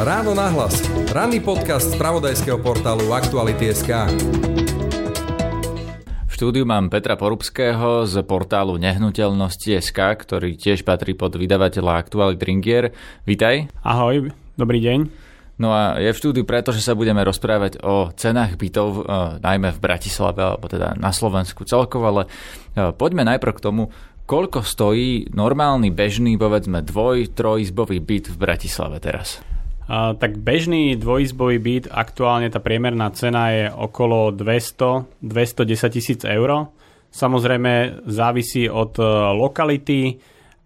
Ráno 0.00 0.32
nahlas. 0.32 0.80
Ranný 1.12 1.44
podcast 1.44 1.92
z 1.92 2.00
pravodajského 2.00 2.56
portálu 2.56 3.12
Aktuality.sk 3.12 4.08
V 6.24 6.32
štúdiu 6.32 6.64
mám 6.64 6.88
Petra 6.88 7.20
Porubského 7.20 8.08
z 8.08 8.24
portálu 8.24 8.80
Nehnuteľnosti.sk, 8.80 10.00
ktorý 10.00 10.56
tiež 10.56 10.88
patrí 10.88 11.12
pod 11.12 11.36
vydavateľa 11.36 12.00
Aktualit 12.00 12.40
Ringier. 12.40 12.96
Vítaj. 13.28 13.68
Ahoj, 13.84 14.32
dobrý 14.56 14.80
deň. 14.80 14.98
No 15.60 15.76
a 15.76 16.00
je 16.00 16.08
v 16.08 16.16
štúdiu 16.16 16.48
preto, 16.48 16.72
že 16.72 16.80
sa 16.80 16.96
budeme 16.96 17.20
rozprávať 17.20 17.84
o 17.84 18.08
cenách 18.16 18.56
bytov, 18.56 19.04
e, 19.04 19.36
najmä 19.44 19.68
v 19.76 19.82
Bratislave, 19.84 20.40
alebo 20.40 20.64
teda 20.64 20.96
na 20.96 21.12
Slovensku 21.12 21.68
celkovo, 21.68 22.08
ale 22.08 22.22
e, 22.72 22.88
poďme 22.96 23.28
najprv 23.36 23.52
k 23.52 23.64
tomu, 23.68 23.92
koľko 24.24 24.64
stojí 24.64 25.28
normálny, 25.36 25.92
bežný, 25.92 26.40
povedzme 26.40 26.80
dvoj, 26.80 27.36
trojizbový 27.36 28.00
byt 28.00 28.32
v 28.32 28.36
Bratislave 28.40 28.96
teraz? 28.96 29.44
Uh, 29.90 30.14
tak 30.14 30.38
bežný 30.38 30.94
dvojizbový 30.94 31.58
byt, 31.58 31.84
aktuálne 31.90 32.46
tá 32.46 32.62
priemerná 32.62 33.10
cena 33.10 33.50
je 33.50 33.66
okolo 33.74 34.30
200-210 34.30 35.18
tisíc 35.90 36.22
eur. 36.22 36.70
Samozrejme 37.10 38.06
závisí 38.06 38.70
od 38.70 38.94
uh, 39.02 39.34
lokality 39.34 40.14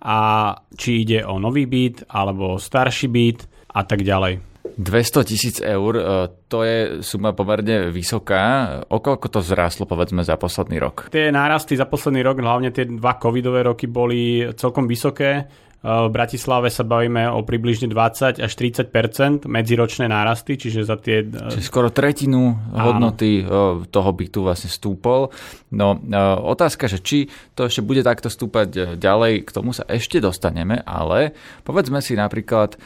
a 0.04 0.52
či 0.76 1.08
ide 1.08 1.24
o 1.24 1.40
nový 1.40 1.64
byt 1.64 2.04
alebo 2.12 2.60
starší 2.60 3.08
byt 3.08 3.48
a 3.72 3.88
tak 3.88 4.04
ďalej. 4.04 4.44
200 4.76 5.24
tisíc 5.24 5.56
eur, 5.64 5.92
uh, 5.96 6.28
to 6.44 6.60
je 6.60 7.00
suma 7.00 7.32
pomerne 7.32 7.88
vysoká. 7.88 8.76
O 8.92 9.00
koľko 9.00 9.32
to 9.32 9.40
zrástlo, 9.40 9.88
povedzme, 9.88 10.20
za 10.20 10.36
posledný 10.36 10.76
rok? 10.76 11.08
Tie 11.08 11.32
nárasty 11.32 11.80
za 11.80 11.88
posledný 11.88 12.20
rok, 12.20 12.44
hlavne 12.44 12.68
tie 12.76 12.84
dva 12.84 13.16
covidové 13.16 13.64
roky, 13.64 13.88
boli 13.88 14.52
celkom 14.52 14.84
vysoké. 14.84 15.48
V 15.84 16.08
Bratislave 16.08 16.72
sa 16.72 16.80
bavíme 16.80 17.28
o 17.28 17.44
približne 17.44 17.92
20 17.92 18.40
až 18.40 18.52
30% 18.56 19.44
medziročné 19.44 20.08
nárasty, 20.08 20.56
čiže 20.56 20.80
za 20.80 20.96
tie... 20.96 21.28
Čiže 21.28 21.60
skoro 21.60 21.92
tretinu 21.92 22.56
hodnoty 22.72 23.44
Áno. 23.44 23.84
toho 23.84 24.10
bytu 24.16 24.48
vlastne 24.48 24.72
stúpol. 24.72 25.28
No 25.76 26.00
otázka, 26.40 26.88
že 26.88 27.04
či 27.04 27.18
to 27.52 27.68
ešte 27.68 27.84
bude 27.84 28.00
takto 28.00 28.32
stúpať 28.32 28.68
e, 28.72 28.80
ďalej, 28.96 29.44
k 29.44 29.50
tomu 29.52 29.76
sa 29.76 29.84
ešte 29.84 30.24
dostaneme, 30.24 30.80
ale 30.88 31.36
povedzme 31.68 32.00
si 32.00 32.16
napríklad, 32.16 32.80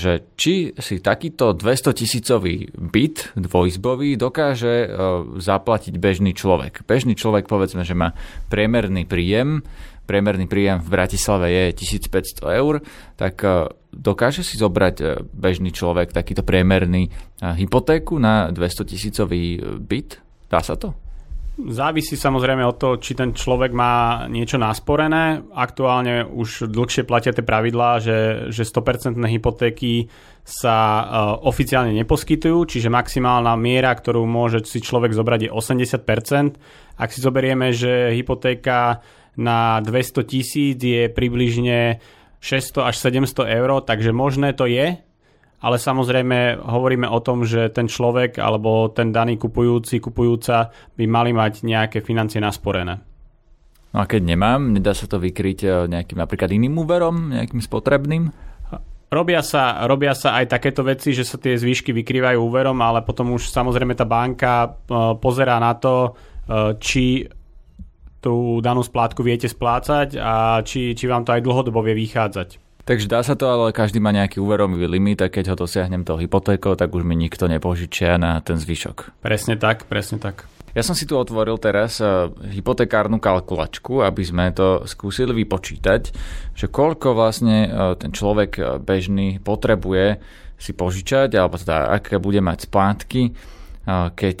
že 0.00 0.24
či 0.40 0.72
si 0.80 1.04
takýto 1.04 1.52
200 1.52 2.00
tisícový 2.00 2.72
byt 2.72 3.36
dvojizbový 3.36 4.16
dokáže 4.16 4.88
zaplatiť 5.36 5.94
bežný 6.00 6.32
človek. 6.32 6.88
Bežný 6.88 7.12
človek 7.12 7.44
povedzme, 7.44 7.84
že 7.84 7.92
má 7.92 8.16
priemerný 8.48 9.04
príjem 9.04 9.60
priemerný 10.08 10.48
príjem 10.48 10.80
v 10.80 10.88
Bratislave 10.88 11.52
je 11.52 11.64
1500 11.84 12.40
eur, 12.56 12.80
tak 13.20 13.44
e, 13.44 13.68
dokáže 13.92 14.40
si 14.40 14.56
zobrať 14.56 14.96
e, 14.98 15.04
bežný 15.36 15.68
človek 15.68 16.16
takýto 16.16 16.40
priemerný 16.40 17.06
e, 17.06 17.10
hypotéku 17.44 18.16
na 18.16 18.48
200 18.48 18.88
tisícový 18.88 19.60
byt? 19.76 20.24
Dá 20.48 20.64
sa 20.64 20.80
to? 20.80 20.96
Závisí 21.58 22.14
samozrejme 22.14 22.62
od 22.62 22.78
toho, 22.78 22.94
či 23.02 23.18
ten 23.18 23.34
človek 23.34 23.74
má 23.74 24.24
niečo 24.30 24.62
nasporené. 24.62 25.42
Aktuálne 25.50 26.22
už 26.22 26.70
dlhšie 26.70 27.02
platia 27.02 27.34
tie 27.34 27.42
pravidlá, 27.42 27.98
že, 27.98 28.18
že 28.54 28.62
100% 28.62 29.18
hypotéky 29.18 30.06
sa 30.46 30.78
uh, 30.78 31.04
oficiálne 31.42 31.90
neposkytujú, 31.98 32.62
čiže 32.62 32.94
maximálna 32.94 33.58
miera, 33.58 33.90
ktorú 33.90 34.22
môže 34.22 34.62
si 34.70 34.78
človek 34.78 35.10
zobrať 35.10 35.40
je 35.44 35.50
80%. 35.50 36.94
Ak 36.94 37.10
si 37.10 37.18
zoberieme, 37.18 37.74
že 37.74 38.14
hypotéka 38.14 39.02
na 39.38 39.78
200 39.80 40.26
tisíc 40.26 40.76
je 40.82 41.06
približne 41.06 42.02
600 42.42 42.90
až 42.90 42.94
700 42.98 43.46
eur, 43.46 43.70
takže 43.86 44.10
možné 44.10 44.52
to 44.52 44.66
je, 44.66 44.98
ale 45.58 45.76
samozrejme 45.78 46.58
hovoríme 46.62 47.06
o 47.10 47.18
tom, 47.18 47.42
že 47.42 47.70
ten 47.74 47.90
človek 47.90 48.38
alebo 48.38 48.90
ten 48.94 49.10
daný 49.10 49.38
kupujúci, 49.38 49.98
kupujúca 49.98 50.70
by 50.94 51.04
mali 51.06 51.34
mať 51.34 51.66
nejaké 51.66 51.98
financie 52.02 52.38
nasporené. 52.38 53.02
No 53.88 54.04
a 54.04 54.06
keď 54.06 54.22
nemám, 54.36 54.70
nedá 54.70 54.92
sa 54.92 55.08
to 55.08 55.18
vykryť 55.18 55.58
eh, 55.64 55.72
nejakým 55.88 56.18
napríklad 56.20 56.50
iným 56.52 56.78
úverom, 56.78 57.34
nejakým 57.34 57.62
spotrebným? 57.62 58.30
Robia 59.08 59.40
sa, 59.40 59.88
robia 59.88 60.12
sa 60.12 60.36
aj 60.36 60.52
takéto 60.52 60.84
veci, 60.84 61.16
že 61.16 61.24
sa 61.24 61.40
tie 61.40 61.56
zvýšky 61.56 61.96
vykrývajú 61.96 62.36
úverom, 62.44 62.76
ale 62.84 63.00
potom 63.00 63.32
už 63.32 63.48
samozrejme 63.48 63.96
tá 63.96 64.04
banka 64.04 64.68
eh, 64.68 65.16
pozerá 65.16 65.56
na 65.58 65.72
to, 65.74 66.14
eh, 66.46 66.76
či 66.78 67.24
tú 68.18 68.58
danú 68.58 68.82
splátku 68.82 69.22
viete 69.22 69.46
splácať 69.46 70.18
a 70.18 70.62
či, 70.66 70.94
či 70.94 71.04
vám 71.06 71.22
to 71.22 71.34
aj 71.34 71.42
dlhodobo 71.42 71.82
vie 71.86 71.94
vychádzať. 71.94 72.58
Takže 72.88 73.04
dá 73.04 73.20
sa 73.20 73.36
to, 73.36 73.44
ale 73.44 73.76
každý 73.76 74.00
má 74.00 74.16
nejaký 74.16 74.40
úverový 74.40 74.88
limit 74.88 75.20
a 75.20 75.28
keď 75.28 75.52
ho 75.52 75.56
dosiahnem 75.60 76.08
tou 76.08 76.16
hypotékou, 76.16 76.72
tak 76.72 76.88
už 76.88 77.04
mi 77.04 77.20
nikto 77.20 77.44
nepožičia 77.44 78.16
na 78.16 78.40
ten 78.40 78.56
zvyšok. 78.56 79.20
Presne 79.20 79.60
tak, 79.60 79.84
presne 79.84 80.16
tak. 80.16 80.48
Ja 80.72 80.80
som 80.80 80.96
si 80.96 81.04
tu 81.04 81.20
otvoril 81.20 81.60
teraz 81.60 82.00
uh, 82.00 82.32
hypotekárnu 82.32 83.20
kalkulačku, 83.20 84.00
aby 84.00 84.22
sme 84.24 84.56
to 84.56 84.88
skúsili 84.88 85.36
vypočítať, 85.44 86.02
že 86.56 86.66
koľko 86.72 87.12
vlastne 87.12 87.68
uh, 87.68 87.92
ten 87.92 88.08
človek 88.08 88.50
uh, 88.56 88.64
bežný 88.80 89.36
potrebuje 89.36 90.16
si 90.56 90.72
požičať, 90.72 91.36
alebo 91.36 91.60
teda 91.60 91.92
aké 91.92 92.18
bude 92.18 92.42
mať 92.42 92.66
splátky, 92.66 93.30
keď 94.18 94.38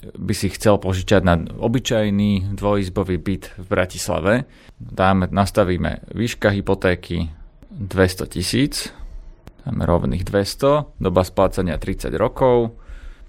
by 0.00 0.34
si 0.34 0.48
chcel 0.48 0.80
požičať 0.80 1.22
na 1.24 1.36
obyčajný 1.40 2.56
dvojizbový 2.56 3.16
byt 3.20 3.44
v 3.60 3.66
Bratislave. 3.68 4.32
Dáme, 4.80 5.28
nastavíme 5.28 6.08
výška 6.16 6.48
hypotéky 6.50 7.28
200 7.70 8.32
tisíc, 8.32 8.88
dáme 9.64 9.84
rovných 9.84 10.24
200, 10.24 10.96
doba 11.00 11.22
splácania 11.24 11.76
30 11.76 12.10
rokov. 12.16 12.76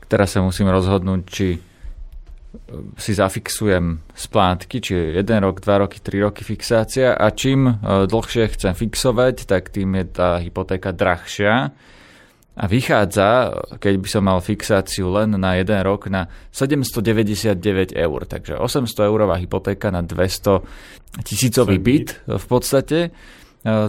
Teraz 0.08 0.36
sa 0.36 0.44
musím 0.44 0.68
rozhodnúť, 0.72 1.22
či 1.28 1.48
e, 1.56 1.60
si 3.00 3.12
zafixujem 3.16 4.04
splátky, 4.12 4.76
či 4.84 4.92
je 4.92 5.06
1 5.24 5.44
rok, 5.44 5.64
2 5.64 5.84
roky, 5.88 5.98
3 6.04 6.26
roky 6.28 6.44
fixácia 6.44 7.16
a 7.16 7.32
čím 7.32 7.68
e, 7.68 7.74
dlhšie 8.08 8.52
chcem 8.56 8.76
fixovať, 8.76 9.48
tak 9.48 9.72
tým 9.72 9.96
je 10.00 10.06
tá 10.08 10.40
hypotéka 10.40 10.92
drahšia 10.92 11.72
a 12.52 12.68
vychádza, 12.68 13.56
keď 13.80 13.94
by 13.96 14.08
som 14.12 14.24
mal 14.28 14.44
fixáciu 14.44 15.08
len 15.08 15.40
na 15.40 15.56
jeden 15.56 15.80
rok, 15.88 16.12
na 16.12 16.28
799 16.52 17.96
eur. 17.96 18.20
Takže 18.28 18.60
800 18.60 19.08
eurová 19.08 19.40
hypotéka 19.40 19.88
na 19.88 20.04
200 20.04 20.60
tisícový 21.24 21.80
byt 21.80 22.28
v 22.28 22.46
podstate. 22.52 23.00
E, 23.08 23.10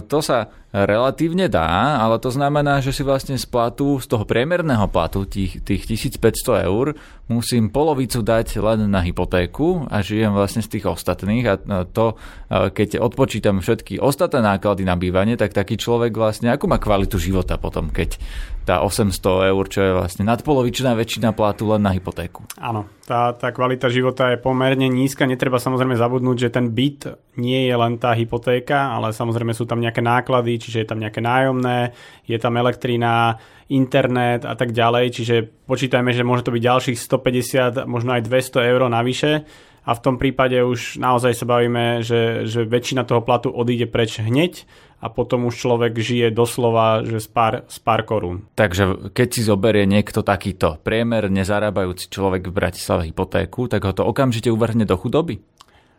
to 0.07 0.23
sa 0.23 0.47
relatívne 0.73 1.45
dá, 1.45 2.01
ale 2.01 2.17
to 2.17 2.33
znamená, 2.33 2.81
že 2.81 2.89
si 2.89 3.05
vlastne 3.05 3.37
z 3.37 3.45
platu, 3.45 4.01
z 4.01 4.09
toho 4.09 4.25
priemerného 4.25 4.89
platu, 4.89 5.29
tých, 5.29 5.61
tých 5.61 5.85
1500 6.17 6.65
eur, 6.65 6.97
musím 7.29 7.69
polovicu 7.69 8.25
dať 8.25 8.57
len 8.57 8.89
na 8.89 9.05
hypotéku 9.05 9.85
a 9.85 10.01
žijem 10.01 10.33
vlastne 10.33 10.65
z 10.65 10.73
tých 10.73 10.89
ostatných 10.89 11.45
a 11.45 11.55
to, 11.85 12.17
keď 12.49 12.97
odpočítam 12.99 13.61
všetky 13.61 14.01
ostatné 14.01 14.41
náklady 14.41 14.81
na 14.81 14.97
bývanie, 14.97 15.37
tak 15.37 15.53
taký 15.53 15.77
človek 15.77 16.17
vlastne, 16.17 16.49
akú 16.49 16.65
má 16.65 16.81
kvalitu 16.81 17.21
života 17.21 17.61
potom, 17.61 17.93
keď 17.93 18.17
tá 18.63 18.79
800 18.79 19.51
eur, 19.51 19.63
čo 19.67 19.79
je 19.83 19.91
vlastne 19.91 20.23
nadpolovičná 20.23 20.95
väčšina 20.95 21.35
platu 21.35 21.67
len 21.67 21.83
na 21.83 21.91
hypotéku. 21.91 22.47
Áno, 22.55 22.87
tá, 23.03 23.35
tá 23.35 23.51
kvalita 23.51 23.91
života 23.91 24.31
je 24.31 24.39
pomerne 24.39 24.87
nízka. 24.87 25.27
Netreba 25.27 25.59
samozrejme 25.59 25.99
zabudnúť, 25.99 26.47
že 26.47 26.49
ten 26.49 26.71
byt 26.71 27.19
nie 27.35 27.67
je 27.67 27.75
len 27.75 27.99
tá 27.99 28.15
hypotéka, 28.15 28.95
ale 28.95 29.11
samozrejme 29.11 29.51
sú 29.51 29.67
tam 29.67 29.83
nejaké 29.83 29.99
náklady, 29.99 30.62
čiže 30.63 30.81
je 30.83 30.87
tam 30.87 31.03
nejaké 31.03 31.19
nájomné, 31.19 31.91
je 32.23 32.37
tam 32.39 32.55
elektrina, 32.55 33.35
internet 33.67 34.47
a 34.47 34.55
tak 34.55 34.71
ďalej, 34.71 35.05
čiže 35.11 35.35
počítajme, 35.67 36.15
že 36.15 36.23
môže 36.23 36.47
to 36.47 36.55
byť 36.55 36.63
ďalších 36.63 36.97
150, 36.99 37.83
možno 37.89 38.15
aj 38.15 38.23
200 38.23 38.71
eur 38.71 38.81
navyše 38.87 39.43
a 39.83 39.91
v 39.91 40.03
tom 40.03 40.15
prípade 40.15 40.55
už 40.63 40.99
naozaj 40.99 41.35
sa 41.35 41.45
bavíme, 41.47 41.99
že, 41.99 42.47
že 42.47 42.63
väčšina 42.63 43.03
toho 43.03 43.19
platu 43.19 43.51
odíde 43.51 43.87
preč 43.91 44.23
hneď 44.23 44.63
a 45.03 45.11
potom 45.11 45.51
už 45.51 45.59
človek 45.59 45.99
žije 45.99 46.31
doslova 46.31 47.03
že 47.03 47.19
z 47.19 47.27
pár, 47.27 47.53
z 47.67 47.77
pár 47.83 48.07
korún. 48.07 48.47
Takže 48.55 49.11
keď 49.11 49.27
si 49.27 49.41
zoberie 49.43 49.83
niekto 49.83 50.23
takýto 50.23 50.79
priemer 50.79 51.27
nezarábajúci 51.27 52.07
človek 52.07 52.47
v 52.47 52.55
Bratislave 52.55 53.11
hypotéku, 53.11 53.67
tak 53.67 53.83
ho 53.83 53.91
to 53.91 54.07
okamžite 54.07 54.47
uvrhne 54.47 54.87
do 54.87 54.95
chudoby? 54.95 55.43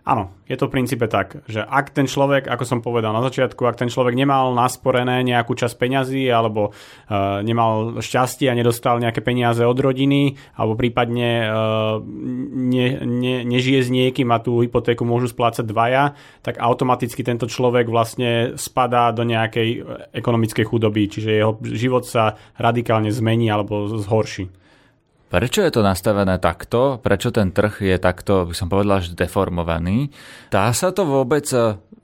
Áno, 0.05 0.37
je 0.45 0.53
to 0.61 0.69
v 0.69 0.77
princípe 0.77 1.09
tak, 1.09 1.41
že 1.49 1.65
ak 1.65 1.97
ten 1.97 2.05
človek, 2.05 2.45
ako 2.45 2.65
som 2.69 2.85
povedal 2.85 3.17
na 3.17 3.25
začiatku, 3.25 3.65
ak 3.65 3.81
ten 3.81 3.89
človek 3.89 4.13
nemal 4.13 4.53
nasporené 4.53 5.25
nejakú 5.25 5.57
časť 5.57 5.81
peňazí 5.81 6.29
alebo 6.29 6.77
uh, 6.77 7.41
nemal 7.41 8.05
šťastie 8.05 8.53
a 8.53 8.59
nedostal 8.59 9.01
nejaké 9.01 9.25
peniaze 9.25 9.65
od 9.65 9.73
rodiny 9.81 10.37
alebo 10.61 10.77
prípadne 10.77 11.49
uh, 11.49 12.05
ne, 12.53 13.01
ne, 13.01 13.49
nežije 13.49 13.81
s 13.81 13.89
niekým 13.89 14.29
a 14.29 14.45
tú 14.45 14.61
hypotéku 14.61 15.09
môžu 15.09 15.33
splácať 15.33 15.65
dvaja, 15.65 16.13
tak 16.45 16.61
automaticky 16.61 17.25
tento 17.25 17.49
človek 17.49 17.89
vlastne 17.89 18.61
spadá 18.61 19.09
do 19.09 19.25
nejakej 19.25 19.89
ekonomickej 20.13 20.69
chudoby, 20.69 21.09
čiže 21.09 21.33
jeho 21.33 21.57
život 21.65 22.05
sa 22.05 22.37
radikálne 22.61 23.09
zmení 23.09 23.49
alebo 23.49 23.89
zhorší. 23.89 24.53
Prečo 25.33 25.65
je 25.65 25.73
to 25.75 25.83
nastavené 25.83 26.39
takto? 26.39 27.03
Prečo 27.03 27.35
ten 27.35 27.51
trh 27.51 27.83
je 27.83 27.97
takto, 27.99 28.47
by 28.47 28.55
som 28.55 28.71
povedal, 28.71 29.03
že 29.03 29.19
deformovaný? 29.19 30.15
Dá 30.53 30.71
sa 30.71 30.95
to 30.95 31.03
vôbec 31.03 31.47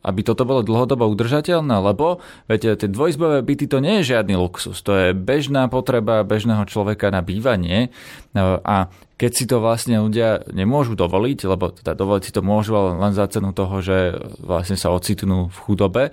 aby 0.00 0.25
toto 0.25 0.49
bolo 0.49 0.64
dlhodobo 0.64 1.05
udržateľné, 1.12 1.76
lebo 1.93 2.25
viete, 2.49 2.72
tie 2.72 2.88
dvojizbové 2.88 3.44
byty 3.44 3.69
to 3.69 3.84
nie 3.84 4.00
je 4.00 4.17
žiadny 4.17 4.32
luxus, 4.32 4.81
to 4.81 4.96
je 4.96 5.08
bežná 5.12 5.69
potreba 5.69 6.25
bežného 6.25 6.64
človeka 6.64 7.12
na 7.12 7.20
bývanie 7.20 7.93
no, 8.32 8.64
a 8.64 8.88
keď 9.20 9.31
si 9.37 9.44
to 9.44 9.61
vlastne 9.61 10.00
ľudia 10.00 10.49
nemôžu 10.49 10.96
dovoliť, 10.96 11.38
lebo 11.44 11.76
teda 11.76 11.93
dovoliť 11.93 12.23
si 12.25 12.32
to 12.32 12.40
môžu 12.40 12.73
len 12.96 13.12
za 13.12 13.28
cenu 13.28 13.52
toho, 13.52 13.84
že 13.84 14.16
vlastne 14.40 14.81
sa 14.81 14.88
ocitnú 14.88 15.52
v 15.52 15.58
chudobe, 15.69 16.05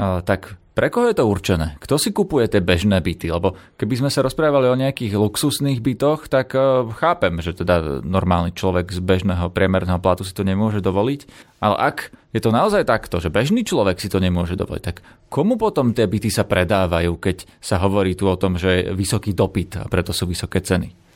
tak 0.00 0.56
pre 0.78 0.94
koho 0.94 1.10
je 1.10 1.18
to 1.18 1.26
určené? 1.26 1.74
Kto 1.82 1.98
si 1.98 2.14
kupuje 2.14 2.46
tie 2.46 2.62
bežné 2.62 3.02
byty? 3.02 3.34
Lebo 3.34 3.58
keby 3.74 3.98
sme 3.98 4.10
sa 4.14 4.22
rozprávali 4.22 4.70
o 4.70 4.78
nejakých 4.78 5.18
luxusných 5.18 5.82
bytoch, 5.82 6.30
tak 6.30 6.54
e, 6.54 6.86
chápem, 7.02 7.42
že 7.42 7.50
teda 7.50 8.06
normálny 8.06 8.54
človek 8.54 8.94
z 8.94 9.02
bežného 9.02 9.50
priemerného 9.50 9.98
platu 9.98 10.22
si 10.22 10.30
to 10.30 10.46
nemôže 10.46 10.78
dovoliť. 10.78 11.26
Ale 11.58 11.74
ak 11.74 12.14
je 12.30 12.38
to 12.38 12.54
naozaj 12.54 12.86
takto, 12.86 13.18
že 13.18 13.26
bežný 13.26 13.66
človek 13.66 13.98
si 13.98 14.06
to 14.06 14.22
nemôže 14.22 14.54
dovoliť, 14.54 14.82
tak 14.86 15.02
komu 15.26 15.58
potom 15.58 15.90
tie 15.90 16.06
byty 16.06 16.30
sa 16.30 16.46
predávajú, 16.46 17.18
keď 17.18 17.42
sa 17.58 17.82
hovorí 17.82 18.14
tu 18.14 18.30
o 18.30 18.38
tom, 18.38 18.54
že 18.54 18.86
je 18.86 18.94
vysoký 18.94 19.34
dopyt 19.34 19.82
a 19.82 19.90
preto 19.90 20.14
sú 20.14 20.30
vysoké 20.30 20.62
ceny? 20.62 21.07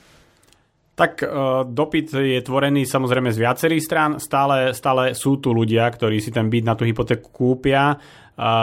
Tak 0.93 1.25
uh, 1.25 1.65
dopyt 1.65 2.13
je 2.13 2.41
tvorený 2.45 2.85
samozrejme 2.85 3.33
z 3.33 3.41
viacerých 3.41 3.83
strán. 3.83 4.11
Stále, 4.21 4.77
stále 4.77 5.17
sú 5.17 5.41
tu 5.41 5.57
ľudia, 5.57 5.89
ktorí 5.89 6.21
si 6.21 6.29
ten 6.29 6.53
byt 6.53 6.65
na 6.69 6.75
tú 6.77 6.85
hypotéku 6.85 7.33
kúpia 7.33 7.97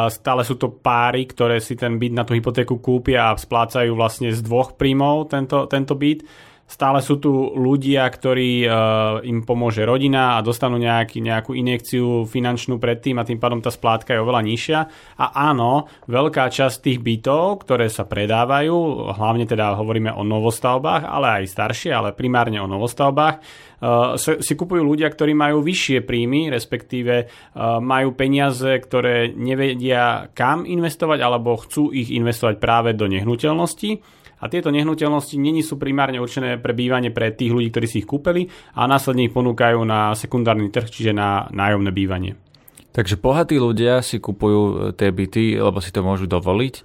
Stále 0.10 0.42
sú 0.42 0.58
to 0.58 0.74
páry, 0.74 1.30
ktoré 1.30 1.62
si 1.62 1.78
ten 1.78 2.02
byt 2.02 2.14
na 2.18 2.26
tú 2.26 2.34
hypotéku 2.34 2.82
kúpia 2.82 3.30
a 3.30 3.38
splácajú 3.38 3.94
vlastne 3.94 4.34
z 4.34 4.42
dvoch 4.42 4.74
príjmov 4.74 5.30
tento, 5.30 5.70
tento 5.70 5.94
byt. 5.94 6.26
Stále 6.70 7.02
sú 7.02 7.18
tu 7.18 7.34
ľudia, 7.58 8.06
ktorí 8.06 8.62
uh, 8.70 9.26
im 9.26 9.42
pomôže 9.42 9.82
rodina 9.82 10.38
a 10.38 10.46
dostanú 10.46 10.78
nejaký, 10.78 11.18
nejakú 11.18 11.58
injekciu 11.58 12.30
finančnú 12.30 12.78
predtým 12.78 13.18
a 13.18 13.26
tým 13.26 13.42
pádom 13.42 13.58
tá 13.58 13.74
splátka 13.74 14.14
je 14.14 14.22
oveľa 14.22 14.46
nižšia. 14.46 14.80
A 15.18 15.26
áno, 15.50 15.90
veľká 16.06 16.46
časť 16.46 16.78
tých 16.86 17.02
bytov, 17.02 17.66
ktoré 17.66 17.90
sa 17.90 18.06
predávajú, 18.06 19.10
hlavne 19.18 19.50
teda 19.50 19.82
hovoríme 19.82 20.14
o 20.14 20.22
novostavbách, 20.22 21.10
ale 21.10 21.42
aj 21.42 21.54
staršie, 21.58 21.90
ale 21.90 22.14
primárne 22.14 22.62
o 22.62 22.70
novostavbách, 22.70 23.42
uh, 23.82 24.14
si 24.22 24.54
kupujú 24.54 24.86
ľudia, 24.86 25.10
ktorí 25.10 25.34
majú 25.34 25.66
vyššie 25.66 26.06
príjmy, 26.06 26.54
respektíve 26.54 27.26
uh, 27.26 27.82
majú 27.82 28.14
peniaze, 28.14 28.78
ktoré 28.78 29.34
nevedia 29.34 30.30
kam 30.38 30.70
investovať 30.70 31.18
alebo 31.18 31.58
chcú 31.66 31.90
ich 31.90 32.14
investovať 32.14 32.62
práve 32.62 32.94
do 32.94 33.10
nehnuteľnosti 33.10 34.19
a 34.40 34.46
tieto 34.48 34.72
nehnuteľnosti 34.72 35.36
není 35.36 35.62
sú 35.62 35.76
primárne 35.76 36.20
určené 36.24 36.58
pre 36.60 36.72
bývanie 36.72 37.12
pre 37.12 37.36
tých 37.36 37.52
ľudí, 37.52 37.70
ktorí 37.72 37.88
si 37.88 38.00
ich 38.04 38.10
kúpili 38.10 38.48
a 38.76 38.88
následne 38.88 39.28
ich 39.28 39.36
ponúkajú 39.36 39.84
na 39.84 40.16
sekundárny 40.16 40.72
trh, 40.72 40.88
čiže 40.88 41.12
na 41.12 41.52
nájomné 41.52 41.92
bývanie. 41.92 42.40
Takže 42.90 43.22
bohatí 43.22 43.62
ľudia 43.62 44.02
si 44.02 44.18
kupujú 44.18 44.62
e, 44.62 44.74
tie 44.98 45.14
byty, 45.14 45.62
lebo 45.62 45.78
si 45.78 45.94
to 45.94 46.02
môžu 46.02 46.26
dovoliť 46.26 46.76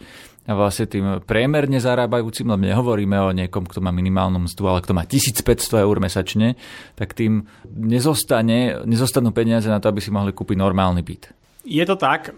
a 0.44 0.52
vlastne 0.52 0.84
tým 0.84 1.24
priemerne 1.24 1.80
zarábajúcim, 1.80 2.44
lebo 2.44 2.68
nehovoríme 2.68 3.16
o 3.16 3.32
niekom, 3.32 3.64
kto 3.64 3.80
má 3.80 3.88
minimálnu 3.88 4.44
mzdu, 4.44 4.62
ale 4.68 4.84
kto 4.84 4.92
má 4.92 5.08
1500 5.08 5.80
eur 5.80 5.96
mesačne, 6.04 6.60
tak 7.00 7.16
tým 7.16 7.48
nezostane, 7.64 8.84
nezostanú 8.84 9.32
peniaze 9.32 9.72
na 9.72 9.80
to, 9.80 9.88
aby 9.88 10.04
si 10.04 10.12
mohli 10.12 10.36
kúpiť 10.36 10.60
normálny 10.60 11.00
byt. 11.00 11.32
Je 11.64 11.80
to 11.88 11.96
tak. 11.96 12.36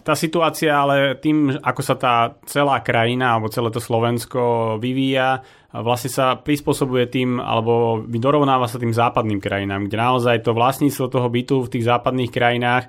Tá 0.00 0.14
situácia, 0.14 0.70
ale 0.70 1.18
tým, 1.18 1.58
ako 1.58 1.82
sa 1.82 1.98
tá 1.98 2.14
celá 2.46 2.78
krajina 2.78 3.34
alebo 3.34 3.50
celé 3.50 3.74
to 3.74 3.82
Slovensko 3.82 4.78
vyvíja, 4.78 5.42
vlastne 5.74 6.08
sa 6.08 6.38
prispôsobuje 6.38 7.10
tým, 7.10 7.42
alebo 7.42 8.00
dorovnáva 8.06 8.70
sa 8.70 8.78
tým 8.78 8.94
západným 8.94 9.42
krajinám, 9.42 9.90
kde 9.90 9.98
naozaj 9.98 10.46
to 10.46 10.54
vlastníctvo 10.56 11.04
toho 11.10 11.28
bytu 11.28 11.66
v 11.66 11.72
tých 11.74 11.84
západných 11.90 12.30
krajinách 12.30 12.88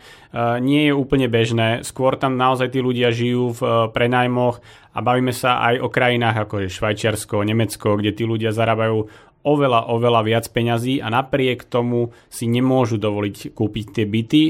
nie 0.62 0.88
je 0.88 0.94
úplne 0.94 1.26
bežné. 1.26 1.82
Skôr 1.82 2.16
tam 2.22 2.38
naozaj 2.38 2.72
tí 2.72 2.80
ľudia 2.80 3.10
žijú 3.10 3.58
v 3.58 3.92
prenajmoch 3.92 4.62
a 4.94 5.04
bavíme 5.04 5.34
sa 5.34 5.58
aj 5.74 5.84
o 5.84 5.90
krajinách 5.90 6.48
ako 6.48 6.64
je 6.64 6.74
Švajčiarsko, 6.74 7.44
Nemecko, 7.44 7.98
kde 7.98 8.14
tí 8.14 8.24
ľudia 8.30 8.54
zarábajú 8.54 9.10
oveľa, 9.48 9.88
oveľa 9.88 10.22
viac 10.28 10.46
peňazí 10.52 11.00
a 11.00 11.08
napriek 11.08 11.64
tomu 11.72 12.12
si 12.28 12.52
nemôžu 12.52 13.00
dovoliť 13.00 13.56
kúpiť 13.56 13.86
tie 13.96 14.04
byty, 14.04 14.42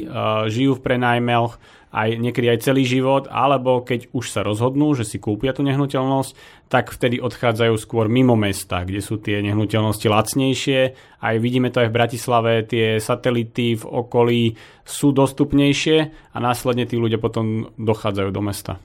žijú 0.49 0.73
v 0.73 0.83
prenajmeoch 0.83 1.61
aj 1.87 2.19
niekedy 2.19 2.51
aj 2.51 2.67
celý 2.67 2.83
život, 2.83 3.31
alebo 3.31 3.79
keď 3.81 4.11
už 4.11 4.29
sa 4.29 4.43
rozhodnú, 4.43 4.91
že 4.91 5.07
si 5.07 5.23
kúpia 5.23 5.55
tú 5.55 5.63
nehnuteľnosť, 5.63 6.35
tak 6.67 6.91
vtedy 6.91 7.23
odchádzajú 7.23 7.73
skôr 7.79 8.11
mimo 8.11 8.35
mesta, 8.35 8.83
kde 8.83 8.99
sú 8.99 9.17
tie 9.17 9.39
nehnuteľnosti 9.39 10.03
lacnejšie. 10.03 10.79
Aj 11.23 11.35
vidíme 11.39 11.71
to 11.71 11.81
aj 11.81 11.89
v 11.89 11.97
Bratislave, 11.97 12.67
tie 12.67 12.99
satelity 12.99 13.79
v 13.79 13.83
okolí 13.87 14.59
sú 14.83 15.15
dostupnejšie 15.15 15.97
a 16.35 16.37
následne 16.43 16.83
tí 16.83 16.99
ľudia 16.99 17.23
potom 17.23 17.71
dochádzajú 17.79 18.29
do 18.35 18.41
mesta. 18.43 18.77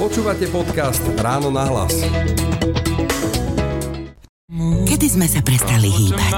Počúvate 0.00 0.48
podcast 0.48 1.04
Ráno 1.20 1.52
na 1.52 1.68
hlas. 1.68 1.94
Kedy 4.50 5.06
sme 5.06 5.30
sa 5.30 5.46
prestali 5.46 5.86
hýbať? 5.86 6.34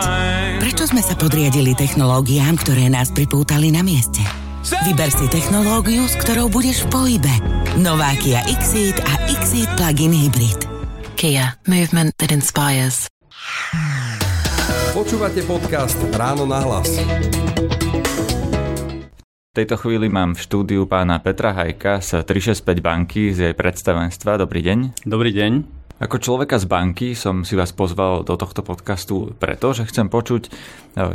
Prečo 0.61 0.85
sme 0.85 1.01
sa 1.01 1.17
podriadili 1.17 1.73
technológiám, 1.73 2.61
ktoré 2.61 2.93
nás 2.93 3.09
pripútali 3.09 3.73
na 3.73 3.81
mieste? 3.81 4.21
Vyber 4.85 5.09
si 5.09 5.33
technológiu, 5.33 6.05
s 6.05 6.21
ktorou 6.21 6.53
budeš 6.53 6.85
v 6.85 6.89
pohybe. 6.93 7.35
Nová 7.81 8.13
Kia 8.21 8.45
Xeed 8.45 9.01
a 9.01 9.17
Xeed 9.33 9.65
Plug-in 9.81 10.13
Hybrid. 10.13 10.61
Kia. 11.17 11.57
Movement 11.65 12.13
that 12.21 12.37
inspires. 12.37 13.09
Počúvate 14.93 15.41
podcast 15.49 15.97
Ráno 16.13 16.45
na 16.45 16.61
hlas. 16.61 16.93
V 19.53 19.53
tejto 19.57 19.81
chvíli 19.81 20.13
mám 20.13 20.37
v 20.37 20.41
štúdiu 20.45 20.85
pána 20.85 21.17
Petra 21.25 21.57
Hajka 21.57 22.05
z 22.05 22.29
365 22.29 22.77
banky 22.85 23.33
z 23.33 23.49
jej 23.49 23.55
predstavenstva. 23.57 24.37
Dobrý 24.37 24.61
deň. 24.61 25.09
Dobrý 25.09 25.33
deň. 25.33 25.82
Ako 26.03 26.19
človeka 26.19 26.59
z 26.59 26.67
banky 26.67 27.15
som 27.15 27.47
si 27.47 27.55
vás 27.55 27.71
pozval 27.71 28.27
do 28.27 28.35
tohto 28.35 28.67
podcastu 28.67 29.39
preto, 29.39 29.71
že 29.71 29.87
chcem 29.87 30.11
počuť, 30.11 30.43
e, 30.43 30.51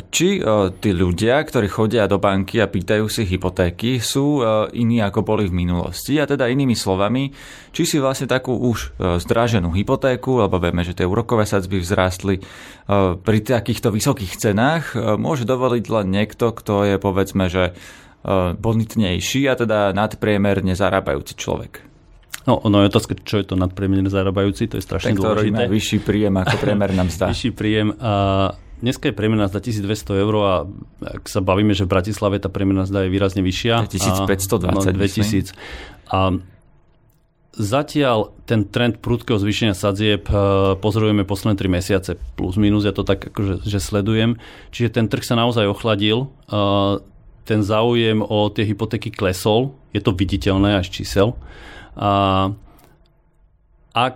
či 0.08 0.40
e, 0.40 0.72
tí 0.80 0.96
ľudia, 0.96 1.44
ktorí 1.44 1.68
chodia 1.68 2.08
do 2.08 2.16
banky 2.24 2.64
a 2.64 2.72
pýtajú 2.72 3.12
si 3.12 3.28
hypotéky, 3.28 4.00
sú 4.00 4.40
e, 4.40 4.72
iní 4.80 5.04
ako 5.04 5.28
boli 5.28 5.44
v 5.52 5.60
minulosti. 5.60 6.16
A 6.16 6.24
teda 6.24 6.48
inými 6.48 6.72
slovami, 6.72 7.36
či 7.76 7.84
si 7.84 8.00
vlastne 8.00 8.32
takú 8.32 8.56
už 8.56 8.96
zdraženú 9.28 9.76
hypotéku, 9.76 10.40
lebo 10.40 10.56
vieme, 10.56 10.88
že 10.88 10.96
tie 10.96 11.04
úrokové 11.04 11.44
sadzby 11.44 11.84
vzrástli 11.84 12.40
pri 13.22 13.40
takýchto 13.44 13.92
vysokých 13.92 14.40
cenách, 14.40 14.96
môže 15.20 15.44
dovoliť 15.44 15.86
len 15.92 16.08
niekto, 16.10 16.56
kto 16.56 16.88
je 16.88 16.96
povedzme, 16.98 17.52
že 17.52 17.76
bonitnejší 18.58 19.52
a 19.52 19.54
teda 19.54 19.92
nadpriemerne 19.94 20.74
zarábajúci 20.74 21.38
človek. 21.38 21.97
No, 22.48 22.64
ono 22.64 22.80
je 22.80 22.88
otázka, 22.88 23.20
čo 23.28 23.44
je 23.44 23.46
to 23.46 23.60
nadpriemerne 23.60 24.08
zarábajúci, 24.08 24.72
to 24.72 24.80
je 24.80 24.84
strašne 24.84 25.12
Ten, 25.12 25.20
dôležité. 25.20 25.68
Vyšší 25.68 26.00
príjem 26.00 26.32
ako 26.40 26.56
priemerná 26.64 27.04
mzda. 27.04 27.26
vyšší 27.36 27.52
príjem 27.52 27.92
a 28.00 28.14
Dneska 28.78 29.10
je 29.10 29.16
priemerná 29.18 29.50
mzda 29.50 29.58
1200 29.58 30.22
eur 30.22 30.34
a 30.46 30.54
ak 31.02 31.26
sa 31.26 31.42
bavíme, 31.42 31.74
že 31.74 31.90
v 31.90 31.98
Bratislave 31.98 32.38
tá 32.38 32.46
priemerná 32.46 32.86
mzda 32.86 33.04
je 33.04 33.10
výrazne 33.10 33.42
vyššia. 33.42 33.90
1520. 33.90 34.70
No, 34.70 34.86
2000. 34.86 35.58
A 36.14 36.38
zatiaľ 37.58 38.38
ten 38.46 38.70
trend 38.70 39.02
prudkého 39.02 39.42
zvýšenia 39.42 39.74
sadzieb 39.74 40.30
e, 40.30 40.34
pozorujeme 40.78 41.26
posledné 41.26 41.58
3 41.58 41.74
mesiace 41.74 42.12
plus 42.38 42.62
minus, 42.62 42.86
ja 42.86 42.94
to 42.94 43.02
tak 43.02 43.34
akože 43.34 43.66
že 43.66 43.82
sledujem. 43.82 44.38
Čiže 44.70 45.02
ten 45.02 45.10
trh 45.10 45.26
sa 45.26 45.34
naozaj 45.34 45.66
ochladil, 45.66 46.30
e, 46.46 46.58
ten 47.50 47.66
záujem 47.66 48.22
o 48.22 48.46
tie 48.54 48.62
hypotéky 48.62 49.10
klesol, 49.10 49.74
je 49.90 50.06
to 50.06 50.14
viditeľné 50.14 50.78
až 50.78 50.94
čísel. 50.94 51.34
A 51.98 52.12
ak, 53.98 54.16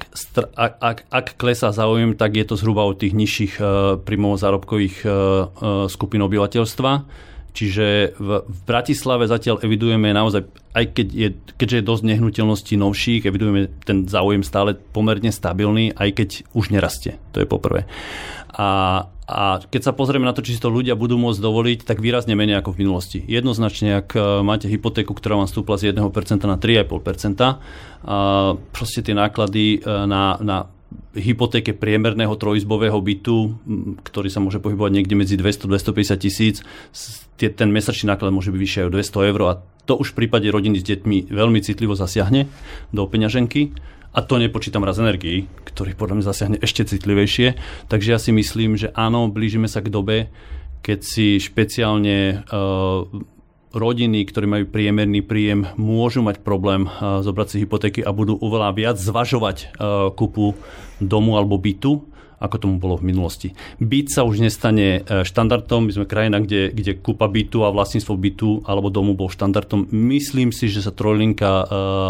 ak, 0.54 0.74
ak, 0.78 0.98
ak 1.10 1.28
klesá 1.42 1.74
záujem, 1.74 2.14
tak 2.14 2.38
je 2.38 2.46
to 2.46 2.54
zhruba 2.54 2.86
od 2.86 3.02
tých 3.02 3.18
nižších 3.18 3.54
uh, 3.58 3.98
príjmov 3.98 4.38
zárobkových 4.38 4.98
uh, 5.02 5.10
uh, 5.10 5.90
skupín 5.90 6.22
obyvateľstva. 6.22 6.92
Čiže 7.52 8.16
v, 8.16 8.30
v 8.48 8.60
Bratislave 8.64 9.28
zatiaľ 9.28 9.60
evidujeme 9.60 10.14
naozaj, 10.16 10.48
aj 10.72 10.86
keď 10.96 11.08
je, 11.12 11.30
keďže 11.60 11.78
je 11.82 11.90
dosť 11.90 12.04
nehnuteľností 12.08 12.74
novších, 12.80 13.28
evidujeme 13.28 13.68
ten 13.84 14.08
záujem 14.08 14.46
stále 14.46 14.78
pomerne 14.78 15.34
stabilný, 15.34 15.92
aj 15.98 16.10
keď 16.16 16.30
už 16.56 16.72
nerastie. 16.72 17.20
To 17.36 17.44
je 17.44 17.48
poprvé. 17.50 17.90
A 18.56 19.04
a 19.32 19.64
keď 19.64 19.82
sa 19.88 19.96
pozrieme 19.96 20.28
na 20.28 20.36
to, 20.36 20.44
či 20.44 20.60
si 20.60 20.62
to 20.62 20.68
ľudia 20.68 21.00
budú 21.00 21.16
môcť 21.16 21.40
dovoliť, 21.40 21.80
tak 21.88 22.04
výrazne 22.04 22.36
menej 22.36 22.60
ako 22.60 22.76
v 22.76 22.80
minulosti. 22.84 23.20
Jednoznačne, 23.24 24.04
ak 24.04 24.10
e, 24.12 24.20
máte 24.44 24.68
hypotéku, 24.68 25.16
ktorá 25.16 25.40
vám 25.40 25.48
stúpla 25.48 25.80
z 25.80 25.96
1% 25.96 26.04
na 26.44 26.60
3,5%, 26.60 27.40
a 27.40 27.56
proste 28.76 29.00
tie 29.00 29.16
náklady 29.16 29.80
e, 29.80 29.88
na, 29.88 30.36
na 30.44 30.68
hypotéke 31.16 31.72
priemerného 31.72 32.36
trojizbového 32.36 33.00
bytu, 33.00 33.56
ktorý 34.04 34.28
sa 34.28 34.44
môže 34.44 34.60
pohybovať 34.60 34.92
niekde 34.92 35.16
medzi 35.16 35.36
200-250 35.40 36.20
tisíc, 36.20 36.56
ten 37.40 37.70
mesačný 37.72 38.12
náklad 38.12 38.36
môže 38.36 38.52
byť 38.52 38.60
vyššie 38.60 38.82
aj 38.86 38.94
200 38.94 39.30
eur 39.34 39.42
a 39.48 39.54
to 39.90 39.98
už 39.98 40.14
v 40.14 40.24
prípade 40.24 40.46
rodiny 40.52 40.78
s 40.78 40.86
deťmi 40.86 41.34
veľmi 41.34 41.60
citlivo 41.64 41.98
zasiahne 41.98 42.46
do 42.94 43.04
peňaženky. 43.10 43.74
A 44.12 44.20
to 44.20 44.36
nepočítam 44.36 44.84
raz 44.84 45.00
energii, 45.00 45.48
ktorý 45.64 45.96
podľa 45.96 46.20
mňa 46.20 46.26
zasiahne 46.28 46.58
ešte 46.60 46.84
citlivejšie. 46.84 47.56
Takže 47.88 48.10
ja 48.12 48.20
si 48.20 48.36
myslím, 48.36 48.76
že 48.76 48.92
áno, 48.92 49.32
blížime 49.32 49.72
sa 49.72 49.80
k 49.80 49.88
dobe, 49.88 50.28
keď 50.84 51.00
si 51.00 51.40
špeciálne 51.40 52.44
uh, 52.44 53.08
rodiny, 53.72 54.28
ktorí 54.28 54.46
majú 54.52 54.66
priemerný 54.68 55.24
príjem, 55.24 55.72
môžu 55.80 56.20
mať 56.20 56.44
problém 56.44 56.92
uh, 56.92 57.24
zobrať 57.24 57.48
si 57.48 57.58
hypotéky 57.64 58.04
a 58.04 58.12
budú 58.12 58.36
oveľa 58.36 58.76
viac 58.76 58.98
zvažovať 59.00 59.58
uh, 59.80 60.12
kúpu 60.12 60.60
domu 61.00 61.40
alebo 61.40 61.56
bytu, 61.56 62.11
ako 62.42 62.56
tomu 62.58 62.76
bolo 62.82 62.98
v 62.98 63.14
minulosti. 63.14 63.54
Byt 63.78 64.10
sa 64.10 64.26
už 64.26 64.42
nestane 64.42 65.06
štandardom, 65.06 65.86
my 65.86 65.92
sme 65.94 66.10
krajina, 66.10 66.42
kde, 66.42 66.74
kde 66.74 66.98
kúpa 66.98 67.30
bytu 67.30 67.62
a 67.62 67.70
vlastníctvo 67.70 68.14
bytu 68.18 68.50
alebo 68.66 68.90
domu 68.90 69.14
bol 69.14 69.30
štandardom. 69.30 69.94
Myslím 69.94 70.50
si, 70.50 70.68
že 70.68 70.82
sa 70.82 70.90
trojlinka 70.90 71.70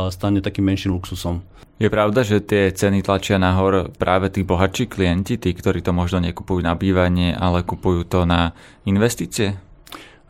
stane 0.10 0.40
takým 0.40 0.72
menším 0.72 0.96
luxusom. 0.96 1.44
Je 1.82 1.90
pravda, 1.90 2.22
že 2.22 2.46
tie 2.46 2.70
ceny 2.70 3.02
tlačia 3.02 3.42
nahor 3.42 3.90
práve 3.98 4.30
tí 4.30 4.46
bohatší 4.46 4.86
klienti, 4.86 5.42
tí, 5.42 5.50
ktorí 5.50 5.82
to 5.82 5.90
možno 5.90 6.22
nekupujú 6.22 6.62
na 6.62 6.78
bývanie, 6.78 7.34
ale 7.34 7.66
kupujú 7.66 8.06
to 8.06 8.22
na 8.30 8.54
investície? 8.86 9.58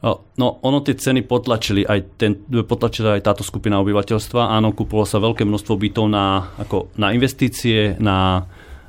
No, 0.02 0.48
ono 0.66 0.82
tie 0.82 0.98
ceny 0.98 1.28
potlačili 1.28 1.86
aj, 1.86 2.00
ten, 2.18 2.40
potlačili 2.50 3.20
aj 3.20 3.22
táto 3.22 3.44
skupina 3.46 3.78
obyvateľstva. 3.84 4.50
Áno, 4.50 4.74
kupovalo 4.74 5.06
sa 5.06 5.22
veľké 5.22 5.46
množstvo 5.46 5.78
bytov 5.78 6.10
na, 6.10 6.56
ako, 6.58 6.90
na 6.98 7.14
investície, 7.14 8.00
na, 8.02 8.48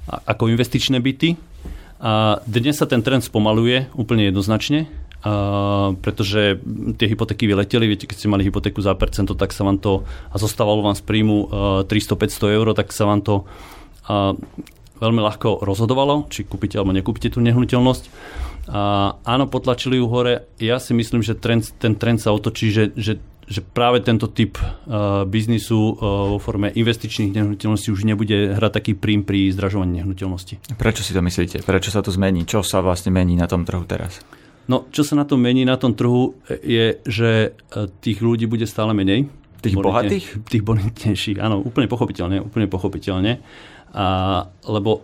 ako 0.09 0.51
investičné 0.51 0.99
byty. 0.99 1.39
A 2.03 2.43
dnes 2.49 2.75
sa 2.75 2.91
ten 2.91 2.99
trend 2.99 3.23
spomaluje 3.23 3.87
úplne 3.95 4.27
jednoznačne, 4.27 4.91
a, 5.23 5.95
pretože 6.03 6.59
tie 6.99 7.07
hypotéky 7.07 7.47
vyleteli. 7.47 7.87
Viete, 7.87 8.11
keď 8.11 8.17
ste 8.19 8.33
mali 8.33 8.43
hypotéku 8.43 8.83
za 8.83 8.99
percento, 8.99 9.39
tak 9.39 9.55
sa 9.55 9.63
vám 9.63 9.79
to, 9.79 10.03
a 10.31 10.37
zostávalo 10.39 10.83
vám 10.83 10.99
z 10.99 11.03
príjmu 11.07 11.39
300-500 11.87 12.59
eur, 12.59 12.67
tak 12.75 12.91
sa 12.91 13.07
vám 13.07 13.23
to 13.23 13.47
a, 14.11 14.35
veľmi 14.99 15.21
ľahko 15.23 15.63
rozhodovalo, 15.67 16.31
či 16.31 16.47
kúpite 16.47 16.79
alebo 16.79 16.95
nekúpite 16.95 17.31
tú 17.31 17.43
nehnuteľnosť. 17.43 18.05
A 18.71 19.15
áno, 19.27 19.51
potlačili 19.51 19.99
ju 19.99 20.07
hore. 20.07 20.47
Ja 20.63 20.79
si 20.79 20.95
myslím, 20.95 21.27
že 21.27 21.35
trend, 21.35 21.75
ten 21.83 21.99
trend 21.99 22.23
sa 22.23 22.31
otočí, 22.31 22.71
že, 22.71 22.95
že, 22.95 23.19
že 23.53 23.61
práve 23.61 24.01
tento 24.01 24.33
typ 24.33 24.57
uh, 24.57 25.29
biznisu 25.29 25.77
uh, 25.77 25.95
vo 26.33 26.39
forme 26.41 26.73
investičných 26.73 27.37
nehnuteľností 27.37 27.93
už 27.93 28.09
nebude 28.09 28.57
hrať 28.57 28.73
taký 28.73 28.93
prím 28.97 29.23
pri 29.23 29.53
zdražovaní 29.53 30.01
nehnuteľnosti. 30.01 30.73
Prečo 30.81 31.05
si 31.05 31.13
to 31.13 31.21
myslíte? 31.21 31.61
Prečo 31.69 31.93
sa 31.93 32.01
to 32.01 32.09
zmení? 32.09 32.49
Čo 32.49 32.65
sa 32.65 32.81
vlastne 32.81 33.13
mení 33.13 33.37
na 33.37 33.45
tom 33.45 33.69
trhu 33.69 33.85
teraz? 33.85 34.25
No, 34.65 34.89
čo 34.89 35.05
sa 35.05 35.19
na 35.19 35.29
tom 35.29 35.43
mení 35.43 35.67
na 35.67 35.77
tom 35.77 35.93
trhu 35.93 36.39
je, 36.49 37.03
že 37.03 37.53
tých 38.01 38.23
ľudí 38.23 38.47
bude 38.47 38.65
stále 38.65 38.95
menej. 38.95 39.27
Tých 39.59 39.75
bonitne, 39.75 39.91
bohatých? 39.91 40.27
Tých 40.47 40.65
bonitnejších, 40.65 41.39
áno, 41.43 41.63
úplne 41.63 41.91
pochopiteľne, 41.91 42.43
úplne 42.47 42.67
pochopiteľne. 42.71 43.43
A, 43.95 44.07
lebo 44.67 45.03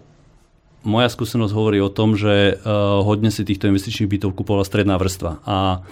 moja 0.86 1.10
skúsenosť 1.10 1.52
hovorí 1.54 1.82
o 1.82 1.90
tom, 1.90 2.14
že 2.14 2.54
uh, 2.54 3.02
hodne 3.02 3.34
si 3.34 3.42
týchto 3.42 3.66
investičných 3.66 4.08
bytov 4.08 4.38
kupovala 4.38 4.62
stredná 4.62 4.94
vrstva. 4.94 5.42
A 5.42 5.82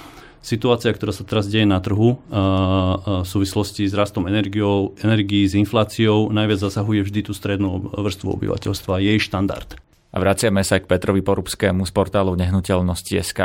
situácia, 0.46 0.94
ktorá 0.94 1.10
sa 1.10 1.26
teraz 1.26 1.50
deje 1.50 1.66
na 1.66 1.82
trhu 1.82 2.14
uh, 2.14 2.16
uh, 2.16 3.20
v 3.20 3.26
súvislosti 3.26 3.90
s 3.90 3.98
rastom 3.98 4.30
energiou, 4.30 4.94
energií, 5.02 5.42
s 5.42 5.58
infláciou, 5.58 6.30
najviac 6.30 6.62
zasahuje 6.62 7.02
vždy 7.02 7.20
tú 7.26 7.34
strednú 7.34 7.90
vrstvu 7.90 8.38
obyvateľstva, 8.38 9.02
jej 9.02 9.18
štandard. 9.18 9.74
A 10.14 10.22
vraciame 10.22 10.62
sa 10.64 10.80
k 10.80 10.88
Petrovi 10.88 11.20
Porubskému 11.20 11.84
z 11.84 11.92
portálu 11.92 12.38
Nehnuteľnosti.sk. 12.40 13.40